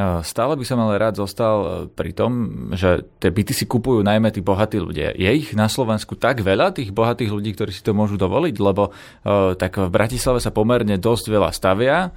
Stále 0.00 0.52
by 0.58 0.64
som 0.66 0.80
ale 0.82 0.98
rád 0.98 1.22
zostal 1.22 1.86
pri 1.92 2.10
tom, 2.16 2.32
že 2.74 3.04
tie 3.22 3.30
byty 3.30 3.52
si 3.54 3.68
kupujú 3.68 4.02
najmä 4.02 4.32
tí 4.34 4.42
bohatí 4.42 4.80
ľudia. 4.80 5.14
Je 5.14 5.28
ich 5.28 5.54
na 5.54 5.70
Slovensku 5.70 6.18
tak 6.18 6.42
veľa, 6.42 6.74
tých 6.74 6.90
bohatých 6.90 7.30
ľudí, 7.30 7.54
ktorí 7.54 7.70
si 7.70 7.84
to 7.84 7.94
môžu 7.94 8.18
dovoliť? 8.18 8.54
Lebo 8.58 8.90
tak 9.54 9.76
v 9.76 9.92
Bratislave 9.92 10.42
sa 10.42 10.50
pomerne 10.50 10.98
dosť 10.98 11.30
veľa 11.30 11.50
stavia 11.54 12.10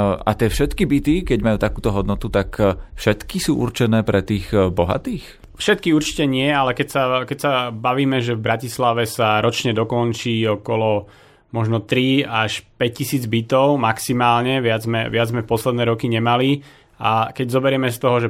a 0.00 0.30
tie 0.32 0.48
všetky 0.48 0.88
byty, 0.88 1.14
keď 1.28 1.38
majú 1.44 1.58
takúto 1.60 1.92
hodnotu, 1.92 2.32
tak 2.32 2.56
všetky 2.96 3.36
sú 3.36 3.60
určené 3.60 4.00
pre 4.02 4.24
tých 4.24 4.48
bohatých? 4.50 5.52
Všetky 5.52 5.92
určite 5.92 6.24
nie, 6.24 6.48
ale 6.48 6.72
keď 6.72 6.88
sa, 6.88 7.02
keď 7.28 7.38
sa 7.38 7.52
bavíme, 7.68 8.24
že 8.24 8.32
v 8.32 8.40
Bratislave 8.40 9.04
sa 9.04 9.44
ročne 9.44 9.76
dokončí 9.76 10.42
okolo 10.48 11.06
možno 11.52 11.84
3 11.84 12.24
až 12.24 12.64
5 12.80 12.98
tisíc 12.98 13.28
bytov 13.28 13.76
maximálne, 13.76 14.64
viac 14.64 14.88
sme, 14.88 15.12
viac 15.12 15.28
sme 15.28 15.44
posledné 15.44 15.84
roky 15.84 16.08
nemali, 16.08 16.64
a 17.02 17.34
keď 17.34 17.46
zoberieme 17.52 17.92
z 17.92 17.98
toho, 17.98 18.16
že 18.22 18.28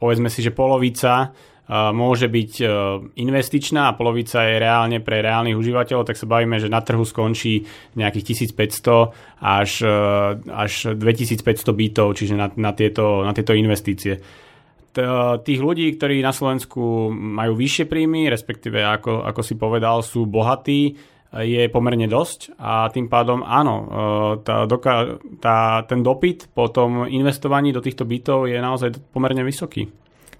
povedzme 0.00 0.32
si, 0.32 0.40
že 0.42 0.50
polovica 0.50 1.30
môže 1.70 2.28
byť 2.28 2.52
uh, 2.60 2.70
investičná 3.16 3.88
a 3.88 3.96
polovica 3.96 4.44
je 4.44 4.60
reálne 4.60 5.00
pre 5.00 5.24
reálnych 5.24 5.56
užívateľov, 5.56 6.04
tak 6.04 6.20
sa 6.20 6.28
bavíme, 6.28 6.60
že 6.60 6.68
na 6.68 6.84
trhu 6.84 7.00
skončí 7.00 7.64
nejakých 7.96 8.52
1500 8.52 9.40
až, 9.40 9.70
uh, 9.80 10.36
až 10.52 10.92
2500 10.92 11.72
bytov, 11.72 12.12
čiže 12.20 12.36
na, 12.36 12.52
na, 12.52 12.76
tieto, 12.76 13.24
na 13.24 13.32
tieto 13.32 13.56
investície 13.56 14.20
tých 15.42 15.58
ľudí, 15.58 15.90
ktorí 15.98 16.22
na 16.22 16.30
Slovensku 16.30 17.10
majú 17.10 17.58
vyššie 17.58 17.90
príjmy, 17.90 18.30
respektíve 18.30 18.78
ako, 18.78 19.26
ako 19.26 19.40
si 19.42 19.58
povedal, 19.58 20.06
sú 20.06 20.22
bohatí, 20.22 20.94
je 21.34 21.66
pomerne 21.66 22.06
dosť 22.06 22.54
a 22.62 22.86
tým 22.94 23.10
pádom 23.10 23.42
áno, 23.42 23.76
e, 23.82 23.86
tá, 24.46 24.70
doka- 24.70 25.18
tá, 25.42 25.82
ten 25.82 25.98
dopyt 25.98 26.54
po 26.54 26.70
tom 26.70 27.10
investovaní 27.10 27.74
do 27.74 27.82
týchto 27.82 28.06
bytov 28.06 28.46
je 28.46 28.54
naozaj 28.54 28.94
pomerne 29.10 29.42
vysoký. 29.42 29.90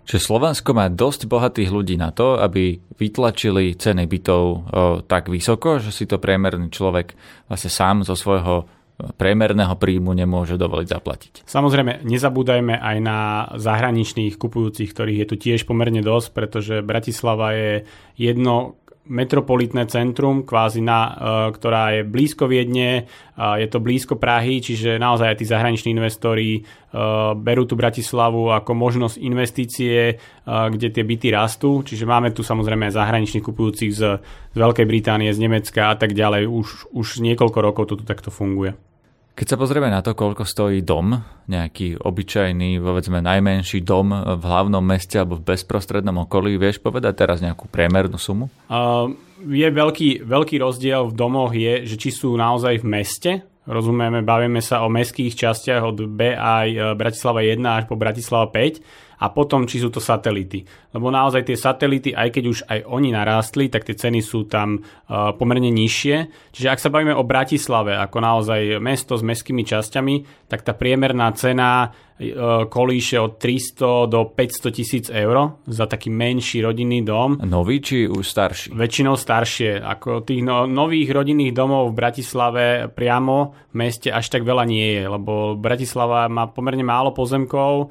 Čiže 0.04 0.20
Slovensko 0.20 0.76
má 0.76 0.92
dosť 0.92 1.24
bohatých 1.26 1.70
ľudí 1.72 1.96
na 1.96 2.12
to, 2.12 2.36
aby 2.36 2.76
vytlačili 3.00 3.72
ceny 3.74 4.04
bytov 4.04 4.42
o, 4.44 4.60
tak 5.00 5.32
vysoko, 5.32 5.80
že 5.80 5.90
si 5.90 6.04
to 6.04 6.20
priemerný 6.20 6.68
človek 6.68 7.16
vlastne 7.48 7.70
sám 7.72 7.96
zo 8.04 8.12
svojho 8.12 8.68
priemerného 8.94 9.74
príjmu 9.74 10.14
nemôže 10.14 10.54
dovoliť 10.54 10.86
zaplatiť. 10.86 11.32
Samozrejme, 11.50 12.06
nezabúdajme 12.06 12.78
aj 12.78 12.96
na 13.02 13.18
zahraničných 13.58 14.38
kupujúcich, 14.38 14.86
ktorých 14.94 15.18
je 15.18 15.26
tu 15.26 15.36
tiež 15.36 15.66
pomerne 15.66 15.98
dosť, 15.98 16.28
pretože 16.30 16.74
Bratislava 16.86 17.58
je 17.58 17.72
jedno 18.14 18.78
metropolitné 19.04 19.84
centrum, 19.86 20.48
kvázi 20.48 20.80
na, 20.80 21.00
uh, 21.00 21.14
ktorá 21.52 22.00
je 22.00 22.02
blízko 22.08 22.48
Viedne, 22.48 23.04
je 23.34 23.66
to 23.66 23.82
blízko 23.82 24.14
Prahy, 24.14 24.62
čiže 24.62 24.96
naozaj 24.96 25.34
aj 25.34 25.38
tí 25.42 25.46
zahraniční 25.50 25.90
investori 25.98 26.62
uh, 26.62 27.34
berú 27.34 27.66
tu 27.66 27.74
Bratislavu 27.74 28.54
ako 28.54 28.72
možnosť 28.78 29.18
investície, 29.18 30.16
uh, 30.16 30.70
kde 30.70 30.94
tie 30.94 31.02
byty 31.02 31.34
rastú, 31.34 31.82
čiže 31.82 32.06
máme 32.06 32.30
tu 32.30 32.46
samozrejme 32.46 32.88
aj 32.88 32.96
zahraničných 32.96 33.42
kupujúcich 33.42 33.90
z, 33.90 34.22
z 34.22 34.56
Veľkej 34.56 34.86
Británie, 34.86 35.34
z 35.34 35.42
Nemecka 35.42 35.90
a 35.90 35.98
tak 35.98 36.14
ďalej. 36.14 36.46
Už, 36.46 36.94
už 36.94 37.18
niekoľko 37.20 37.58
rokov 37.58 37.84
to 37.90 37.98
tu 37.98 38.06
takto 38.06 38.30
funguje. 38.30 38.93
Keď 39.34 39.46
sa 39.50 39.58
pozrieme 39.58 39.90
na 39.90 39.98
to, 39.98 40.14
koľko 40.14 40.46
stojí 40.46 40.86
dom, 40.86 41.18
nejaký 41.50 41.98
obyčajný, 41.98 42.78
povedzme 42.78 43.18
najmenší 43.18 43.82
dom 43.82 44.14
v 44.14 44.42
hlavnom 44.46 44.78
meste 44.78 45.18
alebo 45.18 45.42
v 45.42 45.50
bezprostrednom 45.50 46.22
okolí, 46.22 46.54
vieš 46.54 46.78
povedať 46.78 47.26
teraz 47.26 47.42
nejakú 47.42 47.66
priemernú 47.66 48.14
sumu? 48.14 48.46
Uh, 48.70 49.10
je 49.42 49.66
veľký, 49.66 50.22
veľký 50.22 50.56
rozdiel 50.62 51.10
v 51.10 51.14
domoch 51.18 51.50
je, 51.50 51.82
že 51.82 51.98
či 51.98 52.14
sú 52.14 52.38
naozaj 52.38 52.78
v 52.78 52.86
meste, 52.86 53.32
rozumieme, 53.66 54.22
bavíme 54.22 54.60
sa 54.60 54.84
o 54.84 54.92
mestských 54.92 55.34
častiach 55.34 55.82
od 55.82 55.98
B 56.04 56.36
aj 56.36 56.68
e, 56.68 56.78
Bratislava 56.96 57.40
1 57.40 57.60
až 57.64 57.84
po 57.88 57.96
Bratislava 57.96 58.52
5, 58.52 58.84
a 59.20 59.30
potom 59.30 59.68
či 59.68 59.78
sú 59.78 59.90
to 59.90 60.02
satelity. 60.02 60.64
Lebo 60.94 61.10
naozaj 61.10 61.46
tie 61.46 61.58
satelity, 61.58 62.14
aj 62.14 62.28
keď 62.30 62.44
už 62.46 62.58
aj 62.66 62.78
oni 62.86 63.10
narástli, 63.14 63.66
tak 63.70 63.86
tie 63.86 63.98
ceny 63.98 64.22
sú 64.22 64.46
tam 64.46 64.78
uh, 64.78 65.34
pomerne 65.34 65.70
nižšie. 65.70 66.16
Čiže 66.54 66.70
ak 66.70 66.82
sa 66.82 66.92
bavíme 66.92 67.14
o 67.14 67.26
Bratislave 67.26 67.98
ako 67.98 68.18
naozaj 68.22 68.78
mesto 68.78 69.18
s 69.18 69.22
mestskými 69.26 69.66
časťami, 69.66 70.46
tak 70.46 70.62
tá 70.62 70.70
priemerná 70.74 71.34
cena 71.34 71.90
uh, 71.90 72.66
kolíše 72.70 73.18
od 73.18 73.42
300 73.42 74.06
do 74.06 74.20
500 74.30 74.70
tisíc 74.70 75.06
eur 75.10 75.58
za 75.66 75.90
taký 75.90 76.14
menší 76.14 76.62
rodinný 76.62 77.02
dom. 77.02 77.42
Nový 77.42 77.82
či 77.82 78.06
už 78.06 78.22
starší? 78.22 78.66
Väčšinou 78.74 79.18
staršie. 79.18 79.82
Ako 79.82 80.22
tých 80.22 80.46
no, 80.46 80.70
nových 80.70 81.10
rodinných 81.10 81.50
domov 81.50 81.90
v 81.90 81.98
Bratislave 81.98 82.64
priamo 82.86 83.66
v 83.70 83.74
meste 83.74 84.14
až 84.14 84.30
tak 84.30 84.46
veľa 84.46 84.62
nie 84.62 85.02
je, 85.02 85.04
lebo 85.10 85.58
Bratislava 85.58 86.30
má 86.30 86.46
pomerne 86.46 86.86
málo 86.86 87.10
pozemkov, 87.10 87.90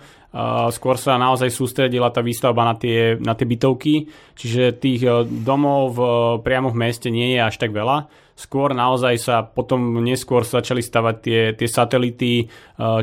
skôr 0.73 0.97
sa 0.97 1.21
naozaj 1.21 1.53
sústredila 1.53 2.09
tá 2.09 2.25
výstavba 2.25 2.65
na 2.65 2.73
tie, 2.73 3.21
na 3.21 3.37
tie 3.37 3.45
bytovky, 3.45 4.09
čiže 4.33 4.81
tých 4.81 5.01
e, 5.05 5.29
domov 5.29 5.93
v, 5.93 5.99
priamo 6.41 6.73
v 6.73 6.79
meste 6.89 7.13
nie 7.13 7.37
je 7.37 7.39
až 7.45 7.55
tak 7.61 7.69
veľa. 7.69 8.09
Skôr 8.33 8.73
naozaj 8.73 9.15
sa 9.21 9.45
potom 9.45 10.01
neskôr 10.01 10.41
začali 10.41 10.81
stavať 10.81 11.15
tie, 11.21 11.41
tie 11.53 11.67
satelity, 11.69 12.49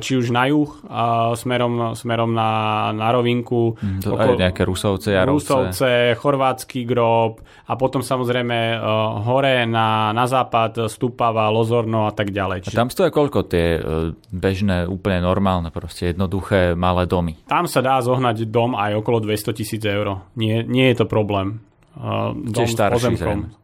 či 0.03 0.13
už 0.19 0.35
na 0.35 0.51
juh, 0.51 0.67
smerom, 1.39 1.95
smerom 1.95 2.35
na, 2.35 2.51
na 2.91 3.15
rovinku. 3.15 3.79
Mm, 3.79 4.03
to 4.03 4.19
okolo, 4.19 4.35
nejaké 4.35 4.67
Rusovce, 4.67 5.15
Jarovce. 5.15 5.31
Rusovce, 5.31 5.91
chorvátsky 6.19 6.83
grob 6.83 7.39
a 7.71 7.73
potom 7.79 8.03
samozrejme 8.03 8.83
hore 9.23 9.71
na, 9.71 10.11
na 10.11 10.27
západ 10.27 10.91
Stupava, 10.91 11.47
Lozorno 11.55 12.11
a 12.11 12.13
tak 12.13 12.35
ďalej. 12.35 12.67
Čiže... 12.67 12.75
A 12.75 12.81
tam 12.83 12.91
stojí 12.91 13.15
koľko 13.15 13.47
tie 13.47 13.79
bežné, 14.35 14.91
úplne 14.91 15.23
normálne, 15.23 15.71
proste 15.71 16.11
jednoduché 16.11 16.75
malé 16.75 17.07
domy? 17.07 17.39
Tam 17.47 17.71
sa 17.71 17.79
dá 17.79 18.03
zohnať 18.03 18.51
dom 18.51 18.75
aj 18.75 18.99
okolo 18.99 19.23
200 19.23 19.55
tisíc 19.55 19.83
eur. 19.87 20.27
Nie, 20.35 20.67
nie 20.67 20.91
je 20.91 21.03
to 21.03 21.07
problém. 21.07 21.63
dom 21.95 22.51
Tiež 22.51 22.75
starší, 22.75 22.99
s 22.99 22.99
pozemkom. 22.99 23.60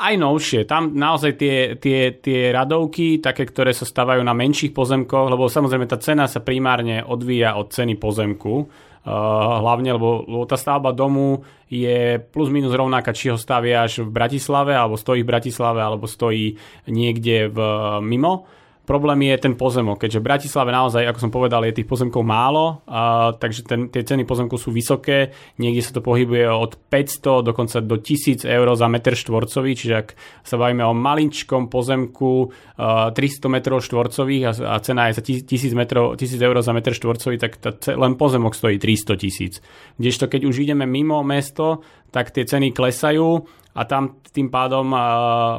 Aj 0.00 0.16
novšie. 0.16 0.64
Tam 0.64 0.96
naozaj 0.96 1.36
tie, 1.36 1.56
tie, 1.76 2.16
tie 2.16 2.48
radovky, 2.48 3.20
také, 3.20 3.44
ktoré 3.44 3.76
sa 3.76 3.84
stávajú 3.84 4.24
na 4.24 4.32
menších 4.32 4.72
pozemkoch, 4.72 5.28
lebo 5.28 5.44
samozrejme 5.52 5.84
tá 5.84 6.00
cena 6.00 6.24
sa 6.24 6.40
primárne 6.40 7.04
odvíja 7.04 7.60
od 7.60 7.68
ceny 7.68 8.00
pozemku. 8.00 8.64
Uh, 9.00 9.12
hlavne, 9.60 9.96
lebo, 9.96 10.24
lebo 10.28 10.44
tá 10.44 10.60
stavba 10.60 10.92
domu 10.92 11.44
je 11.68 12.20
plus 12.20 12.52
minus 12.52 12.76
rovnaká, 12.76 13.16
či 13.16 13.32
ho 13.32 13.36
staviaš 13.36 14.04
v 14.04 14.12
Bratislave, 14.12 14.76
alebo 14.76 14.96
stojí 14.96 15.24
v 15.24 15.30
Bratislave, 15.36 15.80
alebo 15.80 16.04
stojí 16.08 16.56
niekde 16.88 17.48
v, 17.48 17.58
mimo 18.00 18.48
Problém 18.90 19.30
je 19.30 19.38
ten 19.38 19.54
pozemok, 19.54 20.02
keďže 20.02 20.18
v 20.18 20.26
Bratislave 20.26 20.74
naozaj, 20.74 21.06
ako 21.06 21.22
som 21.22 21.30
povedal, 21.30 21.62
je 21.62 21.78
tých 21.78 21.86
pozemkov 21.86 22.26
málo, 22.26 22.82
a, 22.90 23.30
takže 23.38 23.62
ten, 23.62 23.86
tie 23.86 24.02
ceny 24.02 24.26
pozemkov 24.26 24.58
sú 24.58 24.74
vysoké, 24.74 25.30
niekde 25.62 25.78
sa 25.78 25.94
to 25.94 26.02
pohybuje 26.02 26.50
od 26.50 26.74
500 26.90 27.46
dokonca 27.46 27.78
do 27.86 28.02
1000 28.02 28.42
eur 28.50 28.66
za 28.74 28.90
meter 28.90 29.14
štvorcový, 29.14 29.78
čiže 29.78 29.94
ak 29.94 30.08
sa 30.42 30.58
bavíme 30.58 30.82
o 30.82 30.90
malinčkom 30.90 31.70
pozemku 31.70 32.50
a, 32.82 33.14
300 33.14 33.46
metrov 33.46 33.78
štvorcových 33.78 34.42
a, 34.50 34.52
a 34.74 34.76
cena 34.82 35.06
je 35.06 35.22
za 35.22 35.22
1000, 35.22 35.70
metrov, 35.78 36.18
1000 36.18 36.42
eur 36.42 36.58
za 36.58 36.74
meter 36.74 36.90
štvorcový, 36.90 37.38
tak 37.38 37.62
tá, 37.62 37.70
len 37.94 38.18
pozemok 38.18 38.58
stojí 38.58 38.82
300 38.82 39.22
tisíc. 39.22 39.62
Kdežto 40.02 40.26
keď 40.26 40.50
už 40.50 40.66
ideme 40.66 40.82
mimo 40.82 41.22
mesto, 41.22 41.86
tak 42.10 42.34
tie 42.34 42.42
ceny 42.42 42.74
klesajú 42.74 43.38
a 43.70 43.86
tam 43.86 44.18
tým 44.34 44.50
pádom 44.50 44.90
a, 44.98 45.06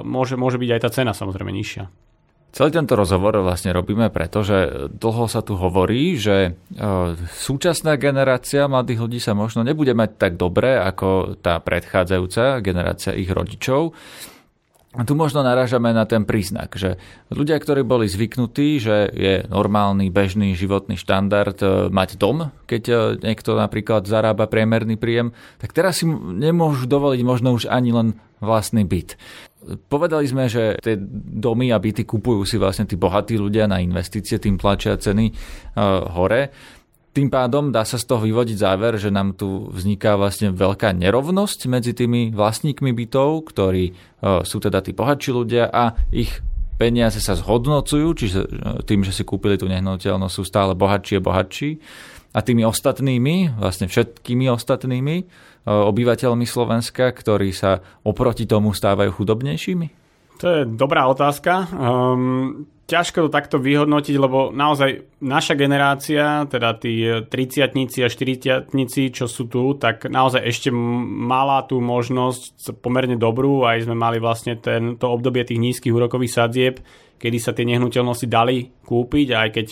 môže, 0.03 0.35
môže 0.35 0.59
byť 0.59 0.69
aj 0.75 0.81
tá 0.83 0.89
cena 0.91 1.15
samozrejme 1.15 1.55
nižšia. 1.55 2.00
Celý 2.51 2.67
tento 2.75 2.99
rozhovor 2.99 3.39
vlastne 3.39 3.71
robíme 3.71 4.11
preto, 4.11 4.43
že 4.43 4.87
dlho 4.91 5.31
sa 5.31 5.39
tu 5.39 5.55
hovorí, 5.55 6.19
že 6.19 6.35
e, 6.35 6.79
súčasná 7.31 7.95
generácia 7.95 8.67
mladých 8.67 8.99
ľudí 9.07 9.19
sa 9.23 9.31
možno 9.31 9.63
nebude 9.63 9.95
mať 9.95 10.19
tak 10.19 10.33
dobre 10.35 10.75
ako 10.75 11.39
tá 11.39 11.63
predchádzajúca 11.63 12.59
generácia 12.59 13.15
ich 13.15 13.31
rodičov. 13.31 13.95
A 14.91 15.07
tu 15.07 15.15
možno 15.15 15.39
narážame 15.39 15.95
na 15.95 16.03
ten 16.03 16.27
príznak, 16.27 16.75
že 16.75 16.99
ľudia, 17.31 17.55
ktorí 17.63 17.87
boli 17.87 18.11
zvyknutí, 18.11 18.75
že 18.75 19.07
je 19.15 19.33
normálny, 19.47 20.11
bežný 20.11 20.51
životný 20.51 20.99
štandard 20.99 21.55
e, 21.63 21.87
mať 21.87 22.19
dom, 22.19 22.51
keď 22.67 22.83
e, 22.91 22.95
niekto 23.23 23.55
napríklad 23.55 24.03
zarába 24.03 24.51
priemerný 24.51 24.99
príjem, 24.99 25.31
tak 25.63 25.71
teraz 25.71 26.03
si 26.03 26.11
nemôžu 26.11 26.91
dovoliť 26.91 27.21
možno 27.23 27.55
už 27.55 27.71
ani 27.71 27.95
len 27.95 28.19
vlastný 28.43 28.83
byt. 28.83 29.15
Povedali 29.87 30.27
sme, 30.27 30.51
že 30.51 30.75
tie 30.83 30.99
domy 31.39 31.71
a 31.71 31.79
byty 31.79 32.03
kupujú 32.03 32.43
si 32.43 32.59
vlastne 32.59 32.83
tí 32.83 32.99
bohatí 32.99 33.39
ľudia 33.39 33.71
na 33.71 33.79
investície, 33.79 34.43
tým 34.43 34.59
tlačia 34.59 34.97
ceny 34.97 35.29
uh, 35.31 36.09
hore. 36.17 36.49
Tým 37.11 37.27
pádom 37.27 37.75
dá 37.75 37.83
sa 37.83 37.99
z 37.99 38.07
toho 38.07 38.23
vyvodiť 38.23 38.57
záver, 38.57 38.95
že 38.95 39.11
nám 39.11 39.35
tu 39.35 39.67
vzniká 39.67 40.15
vlastne 40.15 40.55
veľká 40.55 40.95
nerovnosť 40.95 41.67
medzi 41.67 41.91
tými 41.91 42.31
vlastníkmi 42.31 42.95
bytov, 42.95 43.51
ktorí 43.51 43.91
uh, 43.91 44.47
sú 44.47 44.63
teda 44.63 44.79
tí 44.79 44.95
bohatší 44.95 45.31
ľudia 45.35 45.67
a 45.67 45.91
ich 46.15 46.39
peniaze 46.79 47.19
sa 47.19 47.35
zhodnocujú, 47.35 48.07
čiže 48.15 48.39
tým, 48.89 49.05
že 49.05 49.13
si 49.13 49.21
kúpili 49.21 49.59
tú 49.59 49.69
nehnuteľnosť, 49.69 50.33
sú 50.33 50.43
stále 50.47 50.73
bohatší 50.73 51.19
a 51.19 51.25
bohatší. 51.25 51.69
A 52.31 52.39
tými 52.39 52.63
ostatnými, 52.63 53.59
vlastne 53.59 53.91
všetkými 53.91 54.47
ostatnými, 54.49 55.27
Eh, 55.61 55.69
obyvateľmi 55.69 56.49
Slovenska, 56.49 57.13
ktorí 57.13 57.53
sa 57.53 57.85
oproti 58.01 58.49
tomu 58.49 58.73
stávajú 58.73 59.13
chudobnejšími? 59.13 60.00
To 60.41 60.45
je 60.49 60.61
dobrá 60.65 61.05
otázka. 61.05 61.69
Um, 61.69 62.65
ťažko 62.89 63.29
to 63.29 63.29
takto 63.29 63.61
vyhodnotiť, 63.61 64.17
lebo 64.17 64.49
naozaj 64.49 65.21
naša 65.21 65.53
generácia, 65.53 66.49
teda 66.49 66.81
tí 66.81 67.05
30 67.07 67.69
a 68.01 68.09
40 68.09 68.65
čo 69.13 69.25
sú 69.29 69.45
tu, 69.45 69.77
tak 69.77 70.09
naozaj 70.09 70.41
ešte 70.41 70.73
mala 70.73 71.61
tú 71.69 71.77
možnosť 71.77 72.73
pomerne 72.81 73.21
dobrú, 73.21 73.69
aj 73.69 73.85
sme 73.85 73.93
mali 73.93 74.17
vlastne 74.17 74.57
tento 74.57 75.07
obdobie 75.07 75.45
tých 75.45 75.61
nízkych 75.61 75.93
úrokových 75.93 76.33
sadzieb, 76.33 76.81
kedy 77.21 77.37
sa 77.37 77.53
tie 77.53 77.69
nehnuteľnosti 77.69 78.25
dali 78.25 78.65
kúpiť, 78.81 79.27
aj 79.37 79.49
keď 79.53 79.67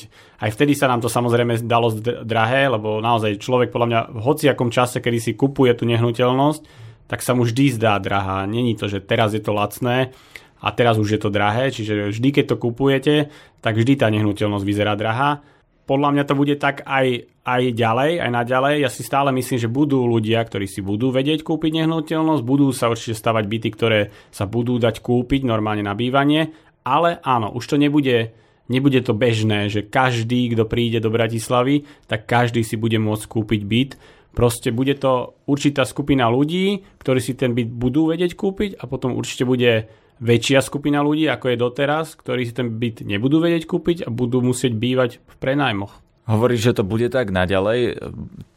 aj 0.45 0.49
vtedy 0.53 0.77
sa 0.77 0.85
nám 0.85 1.01
to 1.01 1.09
samozrejme 1.09 1.65
dalo 1.65 1.91
drahé, 2.23 2.69
lebo 2.69 3.01
naozaj 3.01 3.41
človek 3.41 3.73
podľa 3.73 3.87
mňa 3.89 4.01
v 4.15 4.19
hociakom 4.21 4.69
čase, 4.69 5.01
kedy 5.01 5.17
si 5.17 5.31
kupuje 5.33 5.73
tú 5.73 5.89
nehnuteľnosť, 5.89 6.87
tak 7.09 7.25
sa 7.25 7.33
mu 7.33 7.41
vždy 7.41 7.73
zdá 7.73 7.97
drahá. 7.97 8.45
Není 8.45 8.77
to, 8.77 8.85
že 8.85 9.01
teraz 9.01 9.33
je 9.33 9.41
to 9.41 9.49
lacné 9.49 10.13
a 10.59 10.67
teraz 10.75 10.99
už 10.99 11.15
je 11.15 11.19
to 11.19 11.33
drahé, 11.33 11.71
čiže 11.71 12.11
vždy, 12.11 12.29
keď 12.35 12.45
to 12.51 12.61
kupujete, 12.61 13.15
tak 13.63 13.79
vždy 13.79 13.99
tá 13.99 14.11
nehnuteľnosť 14.11 14.65
vyzerá 14.67 14.93
drahá. 14.99 15.39
Podľa 15.87 16.09
mňa 16.13 16.23
to 16.29 16.37
bude 16.37 16.55
tak 16.61 16.85
aj, 16.85 17.25
aj 17.49 17.61
ďalej, 17.73 18.21
aj 18.21 18.29
naďalej. 18.29 18.73
Ja 18.85 18.93
si 18.93 19.01
stále 19.01 19.33
myslím, 19.33 19.57
že 19.57 19.65
budú 19.65 20.05
ľudia, 20.05 20.37
ktorí 20.45 20.69
si 20.69 20.85
budú 20.85 21.09
vedieť 21.09 21.41
kúpiť 21.41 21.81
nehnuteľnosť, 21.81 22.45
budú 22.45 22.69
sa 22.69 22.93
určite 22.93 23.17
stavať 23.17 23.43
byty, 23.49 23.69
ktoré 23.73 23.99
sa 24.29 24.45
budú 24.45 24.77
dať 24.77 25.01
kúpiť 25.01 25.49
normálne 25.49 25.81
na 25.81 25.97
bývanie 25.97 26.53
ale 26.89 27.19
áno, 27.21 27.51
už 27.53 27.69
to 27.69 27.75
nebude, 27.77 28.33
nebude 28.71 28.99
to 29.05 29.13
bežné, 29.13 29.69
že 29.69 29.85
každý, 29.85 30.49
kto 30.55 30.65
príde 30.65 30.97
do 31.03 31.13
Bratislavy, 31.13 31.85
tak 32.09 32.25
každý 32.25 32.65
si 32.65 32.79
bude 32.79 32.97
môcť 32.97 33.25
kúpiť 33.29 33.61
byt. 33.61 33.91
Proste 34.33 34.73
bude 34.73 34.97
to 34.97 35.37
určitá 35.49 35.83
skupina 35.83 36.29
ľudí, 36.29 36.85
ktorí 37.01 37.19
si 37.19 37.33
ten 37.37 37.53
byt 37.53 37.69
budú 37.69 38.09
vedieť 38.09 38.33
kúpiť 38.37 38.81
a 38.81 38.89
potom 38.89 39.17
určite 39.17 39.43
bude 39.43 39.89
väčšia 40.19 40.59
skupina 40.63 40.99
ľudí, 41.03 41.27
ako 41.27 41.51
je 41.51 41.57
doteraz, 41.57 42.15
ktorí 42.19 42.47
si 42.47 42.53
ten 42.55 42.75
byt 42.75 43.03
nebudú 43.03 43.39
vedieť 43.39 43.67
kúpiť 43.67 43.97
a 44.05 44.09
budú 44.11 44.43
musieť 44.43 44.75
bývať 44.75 45.23
v 45.23 45.35
prenajmoch. 45.39 45.99
Hovoríš, 46.29 46.61
že 46.71 46.77
to 46.77 46.83
bude 46.85 47.09
tak 47.09 47.33
naďalej. 47.33 47.97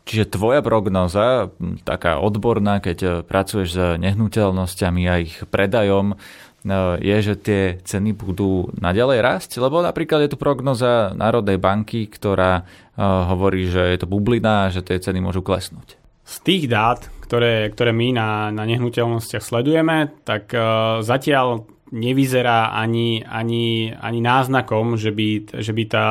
Čiže 0.05 0.35
tvoja 0.37 0.61
prognoza, 0.61 1.48
taká 1.88 2.20
odborná, 2.20 2.85
keď 2.85 3.25
pracuješ 3.25 3.68
s 3.72 3.81
nehnuteľnosťami 3.96 5.03
a 5.09 5.14
ich 5.25 5.40
predajom, 5.48 6.20
No, 6.62 6.94
je, 6.94 7.18
že 7.18 7.35
tie 7.35 7.62
ceny 7.83 8.14
budú 8.14 8.70
naďalej 8.79 9.18
rásť, 9.18 9.51
lebo 9.59 9.83
napríklad 9.83 10.22
je 10.22 10.31
tu 10.31 10.38
prognoza 10.38 11.11
Národnej 11.11 11.59
banky, 11.59 12.07
ktorá 12.07 12.62
uh, 12.62 13.27
hovorí, 13.35 13.66
že 13.66 13.83
je 13.83 13.98
to 13.98 14.07
bublina 14.07 14.70
a 14.70 14.70
že 14.70 14.87
tie 14.87 15.03
ceny 15.03 15.18
môžu 15.18 15.42
klesnúť. 15.42 15.98
Z 16.22 16.37
tých 16.46 16.70
dát, 16.70 17.11
ktoré, 17.33 17.73
ktoré 17.73 17.97
my 17.97 18.12
na, 18.12 18.29
na 18.53 18.68
nehnuteľnostiach 18.68 19.40
sledujeme, 19.40 20.12
tak 20.29 20.53
uh, 20.53 21.01
zatiaľ 21.01 21.64
nevyzerá 21.88 22.77
ani, 22.77 23.25
ani, 23.25 23.88
ani 23.88 24.21
náznakom, 24.21 25.01
že 25.01 25.16
by, 25.16 25.57
že 25.57 25.73
by 25.73 25.85
tá 25.88 26.07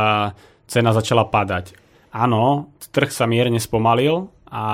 cena 0.65 0.89
začala 0.97 1.29
padať. 1.29 1.77
Áno, 2.09 2.73
trh 2.89 3.13
sa 3.13 3.29
mierne 3.29 3.61
spomalil, 3.61 4.33
a 4.51 4.65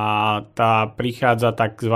tá 0.57 0.89
prichádza 0.89 1.53
tzv. 1.53 1.93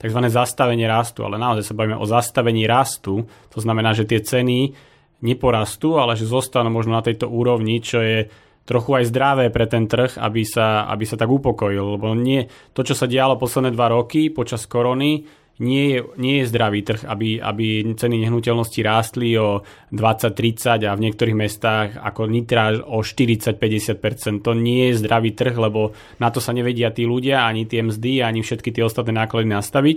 tzv. 0.00 0.20
zastavenie 0.32 0.88
rastu, 0.90 1.22
ale 1.22 1.38
naozaj 1.38 1.62
sa 1.62 1.78
bavíme 1.78 1.94
o 1.94 2.02
zastavení 2.02 2.66
rastu, 2.66 3.22
to 3.54 3.62
znamená, 3.62 3.94
že 3.94 4.02
tie 4.02 4.18
ceny 4.18 4.74
neporastú, 5.22 6.00
ale 6.00 6.18
že 6.18 6.26
zostanú 6.26 6.74
možno 6.74 6.98
na 6.98 7.06
tejto 7.06 7.30
úrovni, 7.30 7.78
čo 7.84 8.02
je 8.02 8.26
trochu 8.70 9.02
aj 9.02 9.10
zdravé 9.10 9.50
pre 9.50 9.66
ten 9.66 9.90
trh, 9.90 10.14
aby 10.14 10.46
sa, 10.46 10.86
aby 10.86 11.02
sa 11.02 11.18
tak 11.18 11.26
upokojil. 11.26 11.98
Lebo 11.98 12.14
nie, 12.14 12.46
to, 12.70 12.86
čo 12.86 12.94
sa 12.94 13.10
dialo 13.10 13.34
posledné 13.34 13.74
dva 13.74 13.90
roky 13.90 14.30
počas 14.30 14.70
korony, 14.70 15.26
nie 15.60 15.92
je, 15.92 15.98
nie 16.16 16.40
je 16.40 16.48
zdravý 16.48 16.80
trh, 16.80 17.04
aby, 17.04 17.36
aby 17.36 17.92
ceny 17.92 18.16
nehnuteľnosti 18.24 18.80
rástli 18.80 19.36
o 19.36 19.60
20-30 19.92 20.88
a 20.88 20.96
v 20.96 21.04
niektorých 21.04 21.36
mestách 21.36 22.00
ako 22.00 22.32
Nitra 22.32 22.80
o 22.80 23.04
40-50%. 23.04 24.40
To 24.40 24.56
nie 24.56 24.88
je 24.88 25.04
zdravý 25.04 25.36
trh, 25.36 25.52
lebo 25.52 25.92
na 26.16 26.32
to 26.32 26.40
sa 26.40 26.56
nevedia 26.56 26.88
tí 26.96 27.04
ľudia, 27.04 27.44
ani 27.44 27.68
tie 27.68 27.84
mzdy, 27.84 28.24
ani 28.24 28.40
všetky 28.40 28.72
tie 28.72 28.88
ostatné 28.88 29.12
náklady 29.12 29.52
nastaviť. 29.52 29.96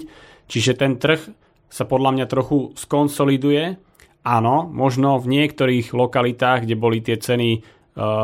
Čiže 0.52 0.76
ten 0.76 1.00
trh 1.00 1.32
sa 1.72 1.88
podľa 1.88 2.12
mňa 2.20 2.26
trochu 2.28 2.76
skonsoliduje. 2.76 3.80
Áno, 4.28 4.68
možno 4.68 5.16
v 5.16 5.32
niektorých 5.32 5.96
lokalitách, 5.96 6.68
kde 6.68 6.76
boli 6.76 7.00
tie 7.00 7.16
ceny 7.16 7.64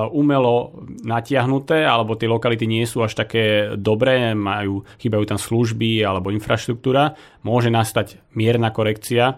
umelo 0.09 0.81
natiahnuté, 1.05 1.85
alebo 1.85 2.17
tie 2.17 2.25
lokality 2.25 2.65
nie 2.65 2.89
sú 2.89 3.05
až 3.05 3.13
také 3.13 3.77
dobré, 3.77 4.33
majú, 4.33 4.81
chýbajú 4.97 5.23
tam 5.29 5.37
služby 5.37 6.01
alebo 6.01 6.33
infraštruktúra, 6.33 7.13
môže 7.45 7.69
nastať 7.69 8.17
mierna 8.33 8.73
korekcia. 8.73 9.37